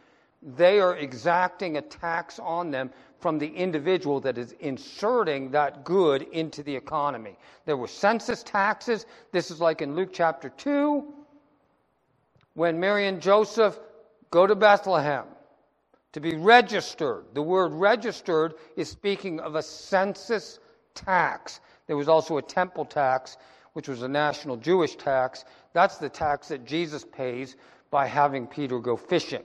they 0.41 0.79
are 0.79 0.97
exacting 0.97 1.79
a 1.79 1.83
tax 1.83 2.39
on 2.39 2.71
them 2.71 2.93
from 3.19 3.37
the 3.41 3.49
individual 3.49 4.21
that 4.21 4.39
is 4.39 4.53
inserting 4.61 5.51
that 5.51 5.83
good 5.83 6.23
into 6.31 6.63
the 6.63 6.77
economy. 6.77 7.37
There 7.65 7.77
were 7.77 7.89
census 7.89 8.45
taxes. 8.45 9.07
This 9.33 9.51
is 9.51 9.61
like 9.61 9.83
in 9.83 9.97
Luke 9.97 10.11
chapter 10.13 10.51
2 10.51 11.16
when 12.57 12.81
Mary 12.81 13.07
and 13.07 13.21
Joseph 13.21 13.79
go 14.31 14.47
to 14.47 14.55
Bethlehem 14.57 15.27
to 16.13 16.21
be 16.21 16.37
registered. 16.37 17.27
The 17.35 17.43
word 17.43 17.75
registered 17.75 18.55
is 18.77 18.89
speaking 18.89 19.41
of 19.41 19.57
a 19.57 19.63
census 19.63 20.59
tax. 20.95 21.61
There 21.87 21.99
was 21.99 22.09
also 22.09 22.39
a 22.39 22.43
temple 22.43 22.87
tax, 22.87 23.37
which 23.75 23.89
was 23.89 24.01
a 24.01 24.09
national 24.09 24.57
Jewish 24.57 24.97
tax. 24.97 25.45
That's 25.75 25.99
the 25.99 26.09
tax 26.09 26.49
that 26.49 26.65
Jesus 26.65 27.05
pays 27.05 27.57
by 27.91 28.07
having 28.07 28.47
Peter 28.47 28.79
go 28.79 28.97
fishing. 28.97 29.45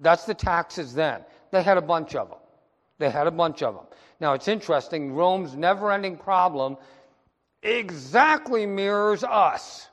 That's 0.00 0.24
the 0.24 0.34
taxes 0.34 0.92
then. 0.92 1.20
They 1.52 1.62
had 1.62 1.78
a 1.78 1.82
bunch 1.82 2.16
of 2.16 2.30
them. 2.30 2.38
They 2.98 3.10
had 3.10 3.28
a 3.28 3.30
bunch 3.30 3.62
of 3.62 3.74
them. 3.76 3.84
Now 4.18 4.32
it's 4.32 4.48
interesting, 4.48 5.14
Rome's 5.14 5.54
never 5.54 5.92
ending 5.92 6.16
problem 6.16 6.78
exactly 7.62 8.66
mirrors 8.66 9.22
us. 9.22 9.88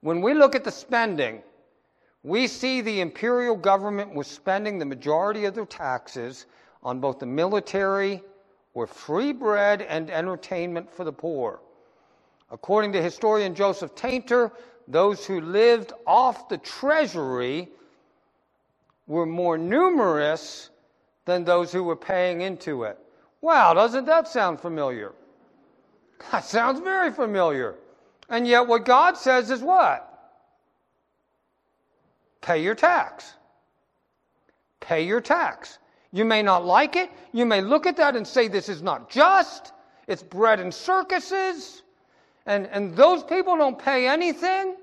When 0.00 0.20
we 0.20 0.34
look 0.34 0.54
at 0.54 0.64
the 0.64 0.70
spending, 0.70 1.42
we 2.22 2.46
see 2.46 2.80
the 2.80 3.00
imperial 3.00 3.56
government 3.56 4.14
was 4.14 4.26
spending 4.26 4.78
the 4.78 4.84
majority 4.84 5.44
of 5.44 5.54
their 5.54 5.66
taxes 5.66 6.46
on 6.82 7.00
both 7.00 7.18
the 7.18 7.26
military 7.26 8.22
or 8.74 8.86
free 8.86 9.32
bread 9.32 9.82
and 9.82 10.10
entertainment 10.10 10.92
for 10.92 11.04
the 11.04 11.12
poor. 11.12 11.60
According 12.50 12.92
to 12.92 13.02
historian 13.02 13.54
Joseph 13.54 13.94
Tainter, 13.94 14.52
those 14.88 15.24
who 15.26 15.40
lived 15.40 15.92
off 16.06 16.48
the 16.48 16.58
treasury 16.58 17.68
were 19.06 19.26
more 19.26 19.56
numerous 19.56 20.70
than 21.24 21.44
those 21.44 21.72
who 21.72 21.82
were 21.82 21.96
paying 21.96 22.42
into 22.42 22.84
it. 22.84 22.98
Wow, 23.40 23.74
doesn't 23.74 24.06
that 24.06 24.28
sound 24.28 24.60
familiar? 24.60 25.12
That 26.32 26.44
sounds 26.44 26.80
very 26.80 27.12
familiar. 27.12 27.76
And 28.28 28.46
yet, 28.46 28.66
what 28.66 28.84
God 28.84 29.16
says 29.16 29.50
is 29.50 29.60
what? 29.60 30.02
Pay 32.40 32.62
your 32.62 32.74
tax. 32.74 33.32
Pay 34.80 35.02
your 35.02 35.20
tax. 35.20 35.78
You 36.12 36.24
may 36.24 36.42
not 36.42 36.64
like 36.64 36.96
it. 36.96 37.10
You 37.32 37.44
may 37.44 37.60
look 37.60 37.86
at 37.86 37.96
that 37.96 38.16
and 38.16 38.26
say, 38.26 38.48
This 38.48 38.68
is 38.68 38.82
not 38.82 39.10
just. 39.10 39.72
It's 40.06 40.22
bread 40.22 40.60
and 40.60 40.72
circuses. 40.72 41.82
And, 42.46 42.66
and 42.66 42.96
those 42.96 43.24
people 43.24 43.56
don't 43.56 43.78
pay 43.78 44.06
anything. 44.06 44.76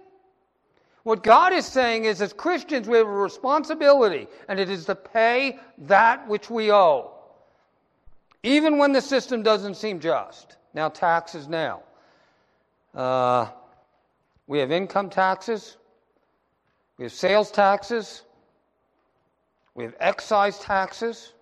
What 1.03 1.23
God 1.23 1.51
is 1.53 1.65
saying 1.65 2.05
is, 2.05 2.21
as 2.21 2.31
Christians, 2.31 2.87
we 2.87 2.97
have 2.97 3.07
a 3.07 3.11
responsibility, 3.11 4.27
and 4.47 4.59
it 4.59 4.69
is 4.69 4.85
to 4.85 4.95
pay 4.95 5.59
that 5.79 6.27
which 6.29 6.49
we 6.49 6.71
owe, 6.71 7.11
even 8.41 8.77
when 8.77 8.93
the 8.93 9.01
system 9.01 9.43
doesn't 9.43 9.75
seem 9.75 9.99
just. 9.99 10.55
Now, 10.73 10.89
taxes 10.89 11.47
now. 11.47 11.83
Uh, 12.93 13.47
we 14.47 14.59
have 14.59 14.71
income 14.71 15.09
taxes, 15.09 15.77
we 16.97 17.05
have 17.05 17.11
sales 17.11 17.49
taxes, 17.49 18.23
we 19.75 19.83
have 19.83 19.95
excise 19.99 20.59
taxes. 20.59 21.33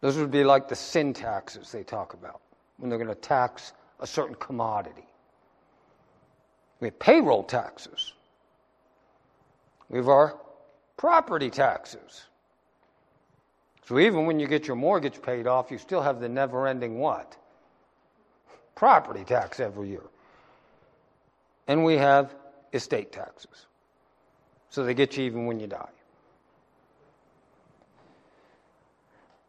Those 0.00 0.16
would 0.16 0.30
be 0.30 0.44
like 0.44 0.68
the 0.68 0.76
sin 0.76 1.12
taxes 1.12 1.72
they 1.72 1.82
talk 1.82 2.14
about 2.14 2.40
when 2.78 2.88
they're 2.88 2.98
going 2.98 3.08
to 3.08 3.14
tax 3.14 3.72
a 4.00 4.06
certain 4.06 4.36
commodity. 4.36 5.06
We 6.80 6.86
have 6.86 6.98
payroll 6.98 7.42
taxes. 7.42 8.12
We 9.88 9.98
have 9.98 10.08
our 10.08 10.38
property 10.96 11.50
taxes. 11.50 12.26
So 13.86 13.98
even 13.98 14.26
when 14.26 14.38
you 14.38 14.46
get 14.46 14.66
your 14.66 14.76
mortgage 14.76 15.20
paid 15.20 15.46
off, 15.46 15.70
you 15.70 15.78
still 15.78 16.02
have 16.02 16.20
the 16.20 16.28
never 16.28 16.66
ending 16.66 16.98
what? 16.98 17.36
Property 18.78 19.24
tax 19.24 19.58
every 19.58 19.88
year. 19.88 20.04
And 21.66 21.84
we 21.84 21.96
have 21.96 22.32
estate 22.72 23.10
taxes. 23.10 23.66
So 24.70 24.84
they 24.84 24.94
get 24.94 25.16
you 25.16 25.24
even 25.24 25.46
when 25.46 25.58
you 25.58 25.66
die. 25.66 25.88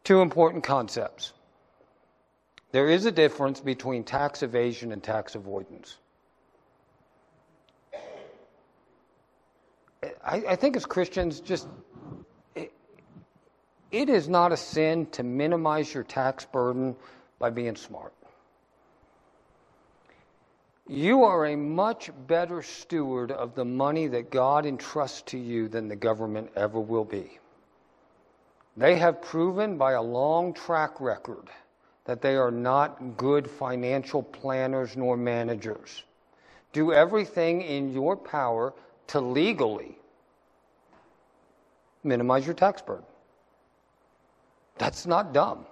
Two 0.02 0.20
important 0.20 0.64
concepts. 0.64 1.32
There 2.72 2.88
is 2.88 3.06
a 3.06 3.12
difference 3.12 3.60
between 3.60 4.02
tax 4.02 4.42
evasion 4.42 4.90
and 4.90 5.00
tax 5.00 5.36
avoidance. 5.36 5.96
I, 10.24 10.42
I 10.48 10.56
think 10.56 10.76
as 10.76 10.86
Christians, 10.86 11.38
just 11.38 11.68
it, 12.56 12.72
it 13.92 14.08
is 14.08 14.28
not 14.28 14.50
a 14.50 14.56
sin 14.56 15.06
to 15.12 15.22
minimize 15.22 15.94
your 15.94 16.02
tax 16.02 16.44
burden 16.44 16.96
by 17.38 17.50
being 17.50 17.76
smart 17.76 18.12
you 20.90 21.22
are 21.22 21.46
a 21.46 21.56
much 21.56 22.10
better 22.26 22.62
steward 22.62 23.30
of 23.30 23.54
the 23.54 23.64
money 23.64 24.08
that 24.08 24.32
God 24.32 24.66
entrusts 24.66 25.22
to 25.22 25.38
you 25.38 25.68
than 25.68 25.86
the 25.86 25.94
government 25.94 26.50
ever 26.56 26.80
will 26.80 27.04
be. 27.04 27.38
They 28.76 28.96
have 28.96 29.22
proven 29.22 29.78
by 29.78 29.92
a 29.92 30.02
long 30.02 30.52
track 30.52 31.00
record 31.00 31.48
that 32.06 32.20
they 32.20 32.34
are 32.34 32.50
not 32.50 33.16
good 33.16 33.48
financial 33.48 34.20
planners 34.20 34.96
nor 34.96 35.16
managers. 35.16 36.02
Do 36.72 36.92
everything 36.92 37.62
in 37.62 37.92
your 37.92 38.16
power 38.16 38.72
to 39.08 39.20
legally 39.20 39.96
minimize 42.02 42.46
your 42.46 42.54
tax 42.54 42.82
burden. 42.82 43.04
That's 44.78 45.06
not 45.06 45.32
dumb. 45.32 45.66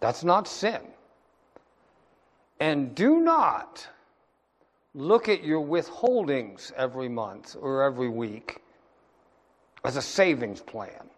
That's 0.00 0.24
not 0.24 0.48
sin. 0.48 0.80
And 2.62 2.94
do 2.94 3.18
not 3.18 3.88
look 4.94 5.28
at 5.28 5.42
your 5.42 5.60
withholdings 5.60 6.70
every 6.74 7.08
month 7.08 7.56
or 7.60 7.82
every 7.82 8.08
week 8.08 8.58
as 9.84 9.96
a 9.96 10.00
savings 10.00 10.60
plan. 10.60 11.10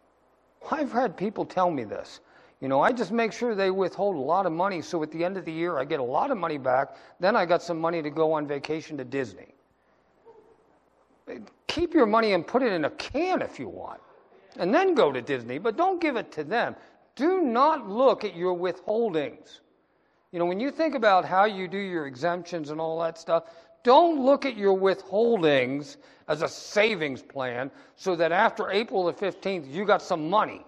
I've 0.71 0.91
had 0.91 1.19
people 1.19 1.45
tell 1.45 1.71
me 1.71 1.85
this. 1.85 2.21
You 2.63 2.69
know, 2.69 2.81
I 2.81 2.93
just 2.93 3.13
make 3.13 3.31
sure 3.31 3.55
they 3.55 3.71
withhold 3.71 4.17
a 4.17 4.21
lot 4.21 4.47
of 4.47 4.53
money 4.53 4.81
so 4.81 5.03
at 5.03 5.11
the 5.11 5.23
end 5.23 5.37
of 5.37 5.45
the 5.45 5.53
year 5.53 5.79
I 5.79 5.85
get 5.85 6.01
a 6.01 6.03
lot 6.03 6.31
of 6.31 6.39
money 6.39 6.57
back. 6.57 6.97
Then 7.21 7.37
I 7.37 7.45
got 7.45 7.63
some 7.63 7.79
money 7.79 8.01
to 8.01 8.09
go 8.09 8.33
on 8.33 8.47
vacation 8.47 8.97
to 8.97 9.05
Disney. 9.05 9.53
Keep 11.67 11.93
your 11.93 12.07
money 12.07 12.33
and 12.33 12.47
put 12.47 12.63
it 12.63 12.73
in 12.73 12.87
a 12.87 12.91
can 12.93 13.43
if 13.43 13.59
you 13.59 13.69
want. 13.69 14.01
And 14.57 14.75
then 14.75 14.95
go 14.95 15.13
to 15.13 15.21
Disney, 15.21 15.59
but 15.59 15.77
don't 15.77 16.01
give 16.01 16.17
it 16.17 16.33
to 16.33 16.43
them. 16.43 16.75
Do 17.17 17.43
not 17.43 17.87
look 17.87 18.25
at 18.25 18.35
your 18.35 18.57
withholdings. 18.57 19.61
You 20.35 20.41
know, 20.41 20.47
when 20.47 20.59
you 20.59 20.73
think 20.73 20.97
about 20.97 21.25
how 21.25 21.45
you 21.45 21.69
do 21.69 21.79
your 21.79 22.09
exemptions 22.09 22.71
and 22.71 22.81
all 22.81 23.01
that 23.03 23.17
stuff, 23.19 23.45
don't 23.85 24.25
look 24.25 24.45
at 24.45 24.57
your 24.57 24.77
withholdings 24.77 25.97
as 26.27 26.43
a 26.43 26.49
savings 26.49 27.23
plan 27.23 27.71
so 27.95 28.17
that 28.17 28.33
after 28.33 28.69
April 28.73 29.05
the 29.05 29.13
15th, 29.13 29.73
you 29.73 29.85
got 29.85 30.03
some 30.03 30.29
money. 30.29 30.67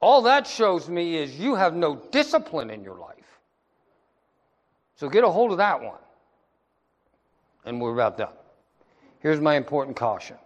All 0.00 0.22
that 0.22 0.46
shows 0.46 0.88
me 0.88 1.16
is 1.16 1.40
you 1.40 1.56
have 1.56 1.74
no 1.74 1.96
discipline 2.12 2.70
in 2.70 2.84
your 2.84 2.96
life. 2.96 3.40
So 4.94 5.08
get 5.08 5.24
a 5.24 5.28
hold 5.28 5.50
of 5.50 5.58
that 5.58 5.82
one. 5.82 5.98
And 7.64 7.80
we're 7.80 7.92
about 7.92 8.18
done. 8.18 8.34
Here's 9.18 9.40
my 9.40 9.56
important 9.56 9.96
caution 9.96 10.36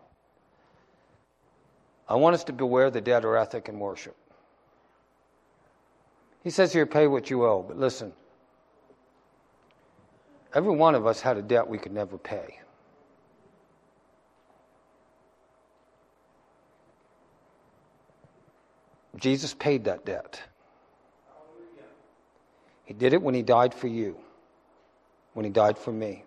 I 2.09 2.15
want 2.15 2.33
us 2.33 2.45
to 2.45 2.55
beware 2.55 2.91
the 2.91 3.03
debtor 3.03 3.37
ethic 3.37 3.69
in 3.69 3.79
worship. 3.79 4.17
He 6.43 6.51
says 6.51 6.73
here, 6.73 6.87
pay 6.87 7.07
what 7.07 7.31
you 7.31 7.45
owe. 7.45 7.63
But 7.63 7.79
listen, 7.79 8.13
every 10.55 10.75
one 10.75 10.95
of 10.95 11.07
us 11.07 11.21
had 11.21 11.37
a 11.37 11.43
debt 11.43 11.69
we 11.69 11.79
could 11.79 11.93
never 11.93 12.17
pay. 12.17 12.61
Jesus 19.17 19.53
paid 19.53 19.85
that 19.85 20.07
debt. 20.07 20.41
He 22.85 22.95
did 22.95 23.13
it 23.13 23.21
when 23.21 23.35
he 23.35 23.43
died 23.43 23.75
for 23.75 23.87
you, 23.87 24.17
when 25.35 25.45
he 25.45 25.51
died 25.51 25.77
for 25.77 25.93
me. 25.93 26.25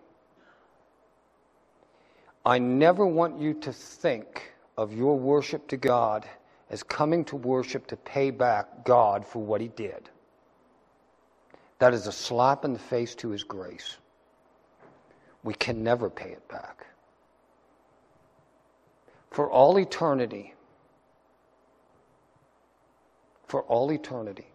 I 2.45 2.59
never 2.59 3.05
want 3.05 3.39
you 3.39 3.53
to 3.55 3.73
think 3.73 4.53
of 4.77 4.93
your 4.93 5.17
worship 5.17 5.67
to 5.69 5.77
God 5.77 6.27
as 6.73 6.81
coming 6.81 7.23
to 7.23 7.35
worship 7.35 7.85
to 7.85 7.95
pay 7.95 8.31
back 8.31 8.83
God 8.83 9.27
for 9.27 9.37
what 9.37 9.61
he 9.61 9.67
did. 9.67 10.09
That 11.77 11.93
is 11.93 12.07
a 12.07 12.11
slap 12.11 12.65
in 12.65 12.73
the 12.73 12.79
face 12.79 13.13
to 13.15 13.29
his 13.29 13.43
grace. 13.43 13.97
We 15.43 15.53
can 15.53 15.83
never 15.83 16.09
pay 16.09 16.31
it 16.31 16.47
back. 16.47 16.87
For 19.29 19.47
all 19.51 19.77
eternity, 19.77 20.55
for 23.47 23.61
all 23.61 23.91
eternity. 23.91 24.47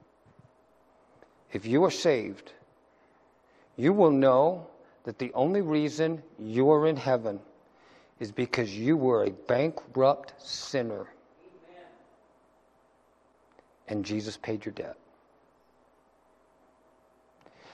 If 1.53 1.67
you 1.67 1.85
are 1.85 1.91
saved, 1.91 2.53
you 3.77 3.93
will 3.93 4.11
know 4.11 4.67
that 5.05 5.21
the 5.21 5.33
only 5.35 5.61
reason 5.61 6.21
you 6.37 6.69
are 6.73 6.89
in 6.89 6.97
heaven 6.97 7.39
is 8.19 8.33
because 8.33 8.77
you 8.77 8.97
were 8.97 9.23
a 9.23 9.31
bankrupt 9.31 10.35
sinner. 10.39 11.07
And 13.89 14.05
Jesus 14.05 14.37
paid 14.37 14.65
your 14.65 14.73
debt. 14.73 14.97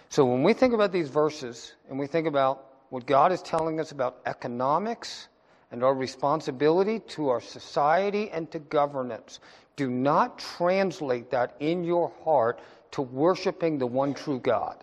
So 0.09 0.25
when 0.25 0.43
we 0.43 0.53
think 0.53 0.75
about 0.75 0.93
these 0.93 1.09
verses 1.09 1.75
and 1.91 1.99
we 1.99 2.07
think 2.07 2.27
about 2.27 2.67
what 2.91 3.05
God 3.05 3.33
is 3.33 3.43
telling 3.43 3.81
us 3.81 3.91
about 3.91 4.21
economics 4.27 5.29
and 5.73 5.83
our 5.83 5.95
responsibility 5.95 7.01
to 7.01 7.31
our 7.31 7.41
society 7.41 8.31
and 8.31 8.49
to 8.53 8.61
governance, 8.61 9.41
do 9.75 9.91
not 9.91 10.39
translate 10.39 11.31
that 11.33 11.57
in 11.59 11.83
your 11.83 12.13
heart 12.25 12.61
to 12.93 13.03
worshiping 13.03 13.79
the 13.79 13.87
one 13.87 14.15
true 14.15 14.39
God. 14.39 14.77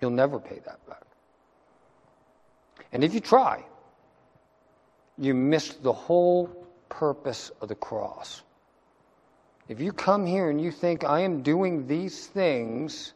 You'll 0.00 0.10
never 0.10 0.38
pay 0.38 0.60
that 0.64 0.86
back. 0.88 1.02
And 2.92 3.04
if 3.04 3.12
you 3.12 3.20
try, 3.20 3.62
you 5.18 5.34
miss 5.34 5.74
the 5.74 5.92
whole 5.92 6.46
purpose 6.88 7.50
of 7.60 7.68
the 7.68 7.74
cross. 7.74 8.42
If 9.68 9.80
you 9.80 9.92
come 9.92 10.26
here 10.26 10.50
and 10.50 10.60
you 10.60 10.70
think, 10.70 11.04
I 11.04 11.20
am 11.20 11.42
doing 11.42 11.86
these 11.86 12.26
things 12.26 13.14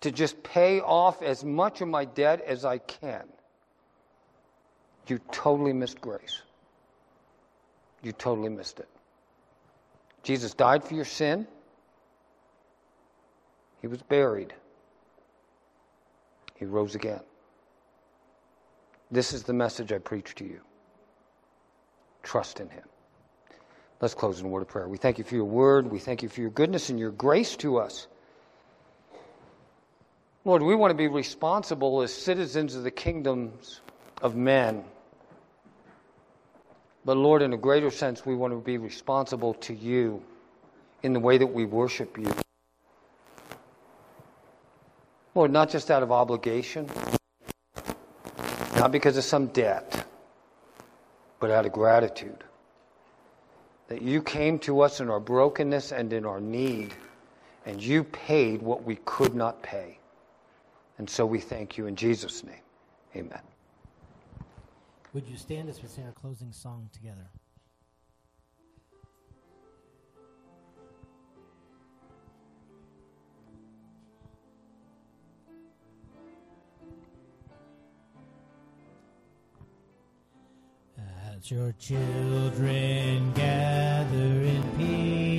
to 0.00 0.10
just 0.10 0.42
pay 0.42 0.80
off 0.80 1.22
as 1.22 1.44
much 1.44 1.80
of 1.80 1.88
my 1.88 2.04
debt 2.04 2.40
as 2.46 2.64
I 2.64 2.78
can, 2.78 3.24
you 5.06 5.18
totally 5.30 5.72
missed 5.72 6.00
grace 6.00 6.42
you 8.02 8.12
totally 8.12 8.48
missed 8.48 8.80
it. 8.80 8.88
Jesus 10.22 10.54
died 10.54 10.84
for 10.84 10.94
your 10.94 11.04
sin. 11.04 11.46
He 13.80 13.86
was 13.86 14.02
buried. 14.02 14.52
He 16.56 16.64
rose 16.64 16.94
again. 16.94 17.20
This 19.10 19.32
is 19.32 19.44
the 19.44 19.52
message 19.52 19.92
I 19.92 19.98
preach 19.98 20.34
to 20.36 20.44
you. 20.44 20.60
Trust 22.22 22.60
in 22.60 22.68
Him. 22.68 22.84
Let's 24.00 24.14
close 24.14 24.38
in 24.38 24.46
a 24.46 24.48
word 24.48 24.62
of 24.62 24.68
prayer. 24.68 24.88
We 24.88 24.96
thank 24.96 25.18
you 25.18 25.24
for 25.24 25.34
your 25.34 25.44
word. 25.44 25.90
We 25.90 25.98
thank 25.98 26.22
you 26.22 26.28
for 26.28 26.40
your 26.40 26.50
goodness 26.50 26.88
and 26.88 26.98
your 26.98 27.10
grace 27.10 27.56
to 27.56 27.78
us. 27.78 28.06
Lord, 30.44 30.62
we 30.62 30.74
want 30.74 30.92
to 30.92 30.96
be 30.96 31.08
responsible 31.08 32.00
as 32.02 32.14
citizens 32.14 32.74
of 32.74 32.84
the 32.84 32.90
kingdoms 32.90 33.80
of 34.22 34.36
men. 34.36 34.84
But 37.04 37.16
Lord, 37.16 37.42
in 37.42 37.52
a 37.52 37.56
greater 37.56 37.90
sense, 37.90 38.24
we 38.24 38.36
want 38.36 38.52
to 38.52 38.60
be 38.60 38.78
responsible 38.78 39.54
to 39.54 39.74
you 39.74 40.22
in 41.02 41.12
the 41.12 41.20
way 41.20 41.38
that 41.38 41.46
we 41.46 41.64
worship 41.64 42.16
you. 42.18 42.32
Lord, 45.34 45.50
not 45.50 45.70
just 45.70 45.90
out 45.90 46.02
of 46.02 46.12
obligation, 46.12 46.88
not 48.76 48.92
because 48.92 49.16
of 49.16 49.24
some 49.24 49.48
debt, 49.48 50.06
but 51.40 51.50
out 51.50 51.66
of 51.66 51.72
gratitude. 51.72 52.44
That 53.88 54.02
you 54.02 54.22
came 54.22 54.58
to 54.60 54.80
us 54.82 55.00
in 55.00 55.10
our 55.10 55.20
brokenness 55.20 55.92
and 55.92 56.12
in 56.12 56.24
our 56.24 56.40
need, 56.40 56.94
and 57.66 57.82
you 57.82 58.04
paid 58.04 58.62
what 58.62 58.84
we 58.84 58.96
could 59.04 59.34
not 59.34 59.62
pay. 59.62 59.98
And 60.98 61.08
so 61.08 61.24
we 61.24 61.40
thank 61.40 61.78
you 61.78 61.86
in 61.86 61.96
Jesus' 61.96 62.44
name. 62.44 62.54
Amen. 63.16 63.40
Would 65.14 65.26
you 65.26 65.36
stand 65.36 65.68
as 65.68 65.82
we 65.82 65.88
sing 65.88 66.04
our 66.04 66.12
closing 66.12 66.52
song 66.52 66.90
together? 66.92 67.26
As 81.38 81.52
your 81.52 81.72
children 81.78 83.32
gather 83.32 84.42
in 84.42 84.62
peace, 84.76 85.37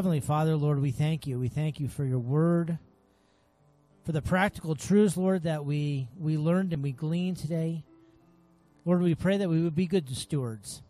Heavenly 0.00 0.20
Father, 0.20 0.56
Lord, 0.56 0.80
we 0.80 0.92
thank 0.92 1.26
you. 1.26 1.38
We 1.38 1.48
thank 1.48 1.78
you 1.78 1.86
for 1.86 2.06
your 2.06 2.18
word, 2.18 2.78
for 4.06 4.12
the 4.12 4.22
practical 4.22 4.74
truths, 4.74 5.14
Lord, 5.14 5.42
that 5.42 5.66
we, 5.66 6.08
we 6.18 6.38
learned 6.38 6.72
and 6.72 6.82
we 6.82 6.92
gleaned 6.92 7.36
today. 7.36 7.84
Lord, 8.86 9.02
we 9.02 9.14
pray 9.14 9.36
that 9.36 9.50
we 9.50 9.60
would 9.60 9.74
be 9.74 9.86
good 9.86 10.08
stewards. 10.16 10.80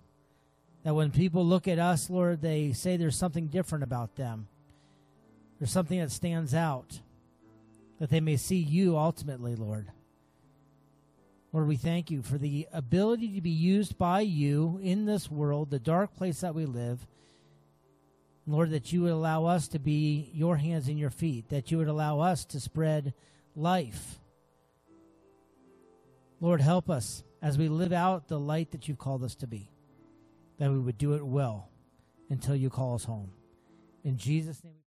That 0.84 0.94
when 0.94 1.10
people 1.10 1.44
look 1.44 1.66
at 1.66 1.80
us, 1.80 2.08
Lord, 2.08 2.40
they 2.40 2.72
say 2.72 2.96
there's 2.96 3.18
something 3.18 3.48
different 3.48 3.82
about 3.82 4.14
them. 4.14 4.46
There's 5.58 5.72
something 5.72 5.98
that 5.98 6.12
stands 6.12 6.54
out. 6.54 7.00
That 7.98 8.10
they 8.10 8.20
may 8.20 8.36
see 8.36 8.58
you 8.58 8.96
ultimately, 8.96 9.56
Lord. 9.56 9.88
Lord, 11.52 11.66
we 11.66 11.74
thank 11.74 12.12
you 12.12 12.22
for 12.22 12.38
the 12.38 12.68
ability 12.72 13.34
to 13.34 13.40
be 13.40 13.50
used 13.50 13.98
by 13.98 14.20
you 14.20 14.78
in 14.80 15.04
this 15.04 15.28
world, 15.28 15.70
the 15.70 15.80
dark 15.80 16.14
place 16.14 16.42
that 16.42 16.54
we 16.54 16.64
live. 16.64 17.08
Lord, 18.50 18.70
that 18.70 18.92
you 18.92 19.02
would 19.02 19.12
allow 19.12 19.44
us 19.44 19.68
to 19.68 19.78
be 19.78 20.30
your 20.34 20.56
hands 20.56 20.88
and 20.88 20.98
your 20.98 21.10
feet, 21.10 21.50
that 21.50 21.70
you 21.70 21.78
would 21.78 21.88
allow 21.88 22.20
us 22.20 22.44
to 22.46 22.58
spread 22.58 23.14
life. 23.54 24.18
Lord, 26.40 26.60
help 26.60 26.90
us 26.90 27.22
as 27.40 27.56
we 27.56 27.68
live 27.68 27.92
out 27.92 28.26
the 28.26 28.40
light 28.40 28.72
that 28.72 28.88
you've 28.88 28.98
called 28.98 29.22
us 29.22 29.36
to 29.36 29.46
be, 29.46 29.70
that 30.58 30.70
we 30.70 30.78
would 30.78 30.98
do 30.98 31.14
it 31.14 31.24
well 31.24 31.68
until 32.28 32.56
you 32.56 32.70
call 32.70 32.94
us 32.94 33.04
home. 33.04 33.30
In 34.02 34.16
Jesus' 34.16 34.64
name. 34.64 34.79